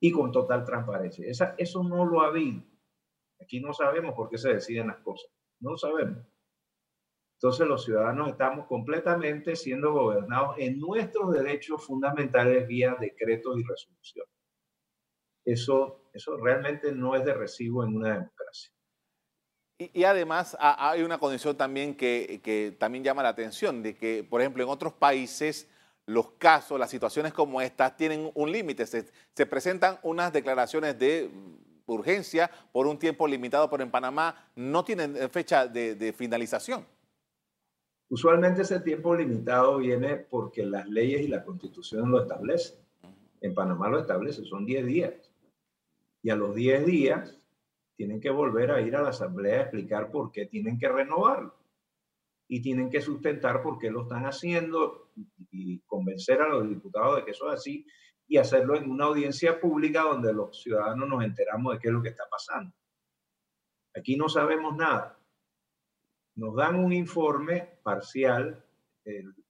y 0.00 0.10
con 0.10 0.32
total 0.32 0.64
transparencia. 0.64 1.24
Esa, 1.30 1.54
eso 1.58 1.84
no 1.84 2.04
lo 2.04 2.22
ha 2.22 2.26
habido. 2.26 2.60
Aquí 3.40 3.60
no 3.60 3.72
sabemos 3.72 4.14
por 4.14 4.28
qué 4.28 4.36
se 4.36 4.52
deciden 4.52 4.88
las 4.88 4.98
cosas. 4.98 5.30
No 5.60 5.70
lo 5.70 5.76
sabemos. 5.76 6.26
Entonces 7.36 7.68
los 7.68 7.84
ciudadanos 7.84 8.30
estamos 8.30 8.66
completamente 8.66 9.54
siendo 9.54 9.92
gobernados 9.92 10.56
en 10.58 10.80
nuestros 10.80 11.32
derechos 11.32 11.86
fundamentales 11.86 12.66
vía 12.66 12.96
decretos 12.98 13.56
y 13.58 13.62
resoluciones. 13.62 14.32
Eso, 15.44 16.10
eso 16.12 16.36
realmente 16.36 16.90
no 16.90 17.14
es 17.14 17.24
de 17.24 17.32
recibo 17.32 17.84
en 17.84 17.94
una 17.94 18.14
democracia. 18.14 18.75
Y, 19.78 20.04
además 20.04 20.56
hay 20.58 21.02
una 21.02 21.18
condición 21.18 21.56
también 21.56 21.96
que, 21.96 22.74
también 22.78 23.04
llama 23.04 23.22
la 23.22 23.28
atención, 23.28 23.82
de 23.82 23.94
que, 23.94 24.24
por 24.24 24.40
ejemplo, 24.40 24.62
en 24.62 24.70
otros 24.70 24.94
países 24.94 25.68
los 26.06 26.30
casos, 26.32 26.78
las 26.78 26.90
situaciones 26.90 27.32
como 27.32 27.60
estas 27.60 27.96
tienen 27.96 28.30
un 28.34 28.50
límite. 28.50 28.86
Se, 28.86 29.46
presentan 29.46 29.98
unas 30.02 30.32
declaraciones 30.32 30.98
de 30.98 31.30
urgencia 31.84 32.50
por 32.72 32.86
un 32.86 32.98
tiempo 32.98 33.28
limitado, 33.28 33.68
pero 33.68 33.82
en 33.82 33.90
Panamá 33.90 34.48
no 34.54 34.84
tienen 34.84 35.14
fecha 35.30 35.66
de, 35.66 35.94
de 35.94 36.12
finalización. 36.12 36.86
Usualmente 38.08 38.62
ese 38.62 38.80
tiempo 38.80 39.14
limitado 39.14 39.78
viene 39.78 40.16
porque 40.16 40.64
las 40.64 40.88
leyes 40.88 41.22
y 41.22 41.28
la 41.28 41.44
constitución 41.44 42.10
lo 42.10 42.22
establecen. 42.22 42.78
En 43.40 43.52
Panamá 43.52 43.88
lo 43.88 43.98
establece, 43.98 44.44
son 44.44 44.64
10 44.64 44.86
días. 44.86 45.12
Y 46.22 46.30
a 46.30 46.36
los 46.36 46.54
10 46.54 46.86
días 46.86 47.36
tienen 47.96 48.20
que 48.20 48.30
volver 48.30 48.70
a 48.70 48.80
ir 48.80 48.94
a 48.94 49.02
la 49.02 49.08
asamblea 49.08 49.58
a 49.58 49.62
explicar 49.62 50.10
por 50.10 50.30
qué 50.30 50.46
tienen 50.46 50.78
que 50.78 50.88
renovarlo. 50.88 51.54
Y 52.48 52.62
tienen 52.62 52.90
que 52.90 53.00
sustentar 53.00 53.62
por 53.62 53.78
qué 53.78 53.90
lo 53.90 54.02
están 54.02 54.24
haciendo 54.24 55.10
y 55.50 55.80
convencer 55.80 56.40
a 56.40 56.48
los 56.48 56.68
diputados 56.68 57.16
de 57.16 57.24
que 57.24 57.30
eso 57.32 57.50
es 57.50 57.58
así 57.58 57.86
y 58.28 58.36
hacerlo 58.36 58.76
en 58.76 58.90
una 58.90 59.06
audiencia 59.06 59.60
pública 59.60 60.02
donde 60.02 60.32
los 60.32 60.62
ciudadanos 60.62 61.08
nos 61.08 61.24
enteramos 61.24 61.74
de 61.74 61.80
qué 61.80 61.88
es 61.88 61.94
lo 61.94 62.02
que 62.02 62.10
está 62.10 62.24
pasando. 62.30 62.72
Aquí 63.96 64.16
no 64.16 64.28
sabemos 64.28 64.76
nada. 64.76 65.18
Nos 66.36 66.54
dan 66.54 66.76
un 66.76 66.92
informe 66.92 67.80
parcial, 67.82 68.64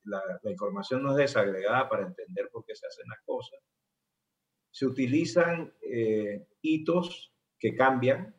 la, 0.05 0.23
información 0.45 1.03
no 1.03 1.11
es 1.11 1.17
desagregada 1.17 1.89
para 1.89 2.07
entender 2.07 2.49
por 2.51 2.65
qué 2.65 2.77
se 2.77 2.87
hacen 2.87 3.09
las 3.09 3.21
cosas. 3.25 3.59
Se 4.71 4.87
utilizan 4.87 5.75
eh, 5.83 6.47
hitos 6.61 7.36
que 7.59 7.75
cambian. 7.75 8.35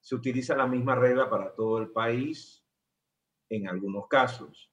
Se 0.00 0.14
utiliza 0.14 0.56
la 0.56 0.66
misma 0.66 0.94
regla 0.94 1.30
para 1.30 1.54
todo 1.54 1.78
el 1.78 1.90
país 1.90 2.64
en 3.48 3.68
algunos 3.68 4.06
casos. 4.08 4.70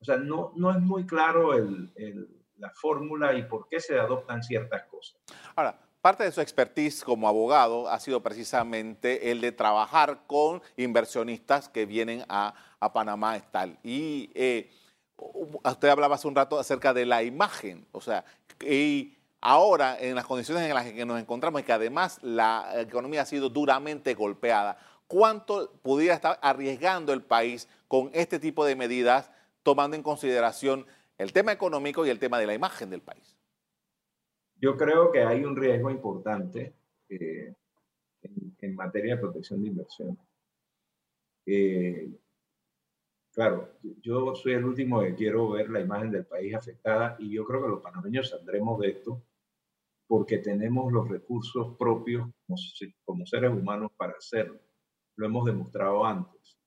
O 0.00 0.04
sea, 0.04 0.16
no, 0.16 0.52
no 0.56 0.70
es 0.70 0.80
muy 0.80 1.06
claro 1.06 1.54
el, 1.54 1.92
la 2.56 2.70
fórmula 2.70 3.34
y 3.34 3.44
por 3.44 3.68
qué 3.68 3.80
se 3.80 3.98
adoptan 3.98 4.42
ciertas 4.42 4.84
cosas. 4.84 5.20
Ahora, 5.54 5.78
parte 6.00 6.24
de 6.24 6.32
su 6.32 6.40
expertise 6.40 7.04
como 7.04 7.28
abogado 7.28 7.88
ha 7.88 7.98
sido 8.00 8.22
precisamente 8.22 9.30
el 9.30 9.40
de 9.40 9.52
trabajar 9.52 10.26
con 10.26 10.60
inversionistas 10.76 11.68
que 11.68 11.86
vienen 11.86 12.24
a, 12.28 12.54
a 12.80 12.92
Panamá 12.92 13.38
tal. 13.50 13.78
Y 13.84 14.30
eh, 14.34 14.70
usted 15.16 15.88
hablaba 15.88 16.16
hace 16.16 16.28
un 16.28 16.34
rato 16.34 16.58
acerca 16.58 16.92
de 16.92 17.06
la 17.06 17.22
imagen, 17.22 17.86
o 17.92 18.00
sea, 18.00 18.24
y 18.60 19.16
ahora 19.42 19.98
en 20.00 20.14
las 20.14 20.24
condiciones 20.24 20.62
en 20.62 20.72
las 20.72 20.90
que 20.90 21.04
nos 21.04 21.20
encontramos 21.20 21.60
y 21.60 21.64
que 21.64 21.72
además 21.72 22.20
la 22.22 22.80
economía 22.80 23.22
ha 23.22 23.26
sido 23.26 23.50
duramente 23.50 24.14
golpeada, 24.14 24.78
¿cuánto 25.08 25.72
pudiera 25.82 26.14
estar 26.14 26.38
arriesgando 26.40 27.12
el 27.12 27.22
país 27.22 27.68
con 27.88 28.10
este 28.14 28.38
tipo 28.38 28.64
de 28.64 28.76
medidas, 28.76 29.30
tomando 29.62 29.96
en 29.96 30.02
consideración 30.02 30.86
el 31.18 31.32
tema 31.32 31.52
económico 31.52 32.06
y 32.06 32.10
el 32.10 32.20
tema 32.20 32.38
de 32.38 32.46
la 32.46 32.54
imagen 32.54 32.88
del 32.88 33.02
país? 33.02 33.36
Yo 34.56 34.76
creo 34.76 35.10
que 35.10 35.22
hay 35.24 35.44
un 35.44 35.56
riesgo 35.56 35.90
importante 35.90 36.72
eh, 37.08 37.52
en, 38.60 38.76
materia 38.76 39.16
de 39.16 39.20
protección 39.20 39.60
de 39.60 39.68
inversión. 39.68 40.16
Eh, 41.46 42.08
claro, 43.32 43.72
yo 44.00 44.36
soy 44.36 44.52
el 44.52 44.64
último 44.64 45.00
que 45.00 45.16
quiero 45.16 45.50
ver 45.50 45.68
la 45.68 45.80
imagen 45.80 46.12
del 46.12 46.26
país 46.26 46.54
afectada 46.54 47.16
y 47.18 47.30
yo 47.30 47.44
creo 47.44 47.60
que 47.60 47.68
los 47.70 47.82
panameños 47.82 48.30
saldremos 48.30 48.78
de 48.78 48.90
esto 48.90 49.20
porque 50.12 50.36
tenemos 50.36 50.92
los 50.92 51.08
recursos 51.08 51.74
propios 51.78 52.28
como, 53.06 53.24
seres 53.24 53.50
humanos 53.50 53.92
para 53.96 54.12
hacerlo. 54.12 54.60
Lo 55.16 55.24
hemos 55.24 55.46
demostrado 55.46 56.04
antes. 56.04 56.58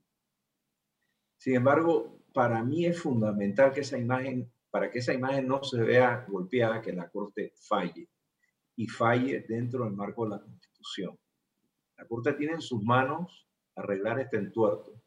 Sin 1.38 1.58
embargo, 1.58 2.24
para 2.34 2.64
mí 2.64 2.88
es 2.88 3.00
fundamental 3.00 3.72
que 3.72 3.82
esa 3.82 4.00
imagen, 4.00 4.52
para 4.72 4.90
que 4.90 4.98
esa 4.98 5.14
imagen 5.14 5.48
no 5.48 5.64
se 5.64 5.80
vea 5.80 6.26
golpeada, 6.28 6.82
que 6.82 6.92
la 6.92 7.08
Corte 7.08 7.54
falle 7.70 8.10
y 8.78 8.88
falle 8.88 9.46
dentro 9.48 9.84
del 9.84 9.94
marco 9.94 10.24
de 10.24 10.32
la 10.32 10.42
Constitución. 10.42 11.16
La 12.00 12.08
Corte 12.08 12.34
tiene 12.34 12.54
en 12.54 12.62
sus 12.62 12.82
manos 12.82 13.48
arreglar 13.76 14.20
este 14.22 14.38
entuerto. 14.38 15.00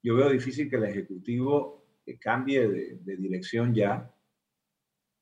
Yo 0.00 0.14
veo 0.14 0.30
difícil 0.30 0.70
que 0.70 0.76
el 0.76 0.84
Ejecutivo 0.84 1.84
cambie 2.20 2.68
de 2.68 3.16
dirección 3.16 3.74
ya, 3.74 4.14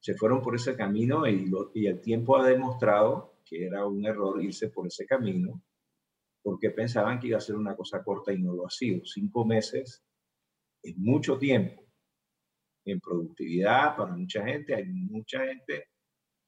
se 0.06 0.14
fueron 0.14 0.40
por 0.40 0.54
ese 0.54 0.76
camino 0.76 1.26
y, 1.26 1.50
el 1.84 2.00
tiempo 2.00 2.36
ha 2.36 2.46
demostrado 2.46 3.40
que 3.44 3.66
era 3.66 3.84
un 3.84 4.06
error 4.06 4.40
irse 4.40 4.68
por 4.68 4.86
ese 4.86 5.04
camino 5.04 5.60
porque 6.44 6.70
pensaban 6.70 7.18
que 7.18 7.26
iba 7.26 7.38
a 7.38 7.40
ser 7.40 7.56
una 7.56 7.74
cosa 7.74 8.04
corta 8.04 8.32
y 8.32 8.40
no 8.40 8.52
lo 8.52 8.68
ha 8.68 8.70
sido. 8.70 9.04
Cinco 9.04 9.44
meses 9.44 10.06
es 10.80 10.96
mucho 10.96 11.36
tiempo 11.36 11.82
en 12.84 13.00
productividad 13.00 13.96
para 13.96 14.14
mucha 14.14 14.44
gente. 14.44 14.76
Hay 14.76 14.86
mucha 14.86 15.44
gente 15.44 15.88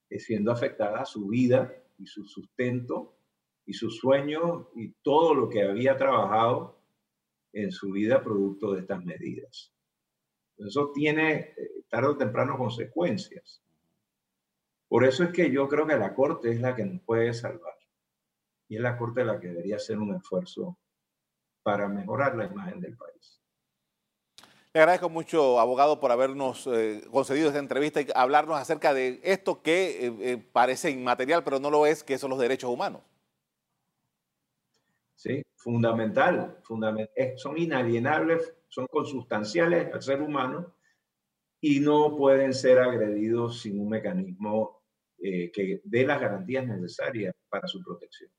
siendo 0.09 0.53
afectada 0.53 1.05
su 1.05 1.27
vida 1.27 1.69
y 1.99 2.07
su 2.07 2.25
sustento 2.27 3.19
y 3.67 3.73
sus 3.73 3.99
sueños 3.99 4.69
y 4.77 4.93
todo 5.03 5.35
lo 5.35 5.49
que 5.49 5.65
había 5.65 5.97
trabajado 5.97 6.81
en 7.53 7.73
su 7.73 7.91
vida 7.91 8.23
producto 8.23 8.75
de 8.75 8.83
estas 8.83 9.05
medidas. 9.05 9.75
Eso 10.59 10.91
tiene 10.93 11.55
eh, 11.57 11.85
tarde 11.89 12.09
o 12.09 12.17
temprano 12.17 12.59
consecuencias. 12.59 13.63
Por 14.89 15.05
eso 15.05 15.25
es 15.25 15.31
que 15.31 15.51
yo 15.51 15.69
creo 15.69 15.87
que 15.87 15.97
la 15.97 16.15
Corte 16.15 16.51
es 16.51 16.61
la 16.61 16.75
que 16.75 16.85
nos 16.85 17.03
puede 17.03 17.33
salvar. 17.35 17.75
Y 18.69 18.77
es 18.77 18.83
la 18.83 18.97
Corte 18.97 19.25
la 19.25 19.39
que 19.39 19.49
debería 19.49 19.77
hacer 19.77 19.99
un 19.99 20.15
esfuerzo 20.15 20.79
para 21.63 21.89
mejorar 21.89 22.35
la 22.35 22.47
imagen 22.47 22.81
del 22.81 22.97
país. 22.97 23.41
Le 24.73 24.81
agradezco 24.81 25.09
mucho, 25.09 25.59
abogado, 25.59 25.99
por 25.99 26.13
habernos 26.13 26.67
eh, 26.67 27.03
concedido 27.11 27.49
esta 27.49 27.59
entrevista 27.59 28.01
y 28.01 28.07
hablarnos 28.15 28.59
acerca 28.59 28.93
de 28.93 29.21
esto 29.23 29.63
que 29.63 30.15
eh, 30.21 30.39
parece 30.53 30.91
inmaterial, 30.91 31.43
pero 31.43 31.59
no 31.59 31.71
lo 31.71 31.87
es, 31.87 32.05
que 32.05 32.19
son 32.19 32.31
los 32.31 32.39
derechos 32.39 32.71
humanos. 32.71 33.03
Sí, 35.17 35.43
fundamental, 35.57 36.59
fundamental. 36.63 37.39
son 37.39 37.59
inalienables, 37.59 38.55
son 38.69 38.87
consustanciales 38.87 39.93
al 39.93 40.03
ser 40.03 40.23
humano 40.23 40.75
y 41.61 41.81
no 41.81 42.17
pueden 42.17 42.55
ser 42.55 42.79
agredidos 42.79 43.63
sin 43.63 43.81
un 43.81 43.89
mecanismo 43.89 44.83
eh, 45.19 45.51
que 45.51 45.81
dé 45.85 46.07
las 46.07 46.21
garantías 46.21 46.67
necesarias 46.67 47.35
para 47.49 47.67
su 47.67 47.83
protección. 47.83 48.31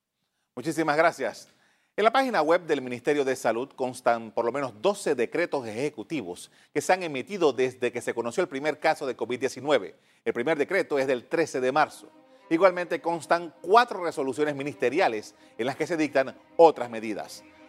Muchísimas 0.55 0.95
gracias. 0.95 1.53
En 1.97 2.05
la 2.05 2.11
página 2.11 2.41
web 2.41 2.65
del 2.65 2.81
Ministerio 2.81 3.25
de 3.25 3.35
Salud 3.35 3.69
constan 3.75 4.31
por 4.31 4.45
lo 4.45 4.53
menos 4.53 4.81
12 4.81 5.15
decretos 5.15 5.67
ejecutivos 5.67 6.49
que 6.73 6.79
se 6.79 6.93
han 6.93 7.03
emitido 7.03 7.51
desde 7.51 7.91
que 7.91 7.99
se 7.99 8.13
conoció 8.13 8.41
el 8.41 8.47
primer 8.47 8.79
caso 8.79 9.05
de 9.05 9.17
COVID-19. 9.17 9.95
El 10.23 10.33
primer 10.33 10.57
decreto 10.57 10.97
es 10.97 11.07
del 11.07 11.25
13 11.25 11.59
de 11.59 11.71
marzo. 11.73 12.09
Igualmente 12.49 13.01
constan 13.01 13.53
cuatro 13.61 14.01
resoluciones 14.01 14.55
ministeriales 14.55 15.35
en 15.57 15.65
las 15.65 15.75
que 15.75 15.85
se 15.85 15.97
dictan 15.97 16.37
otras 16.55 16.89
medidas. 16.89 17.43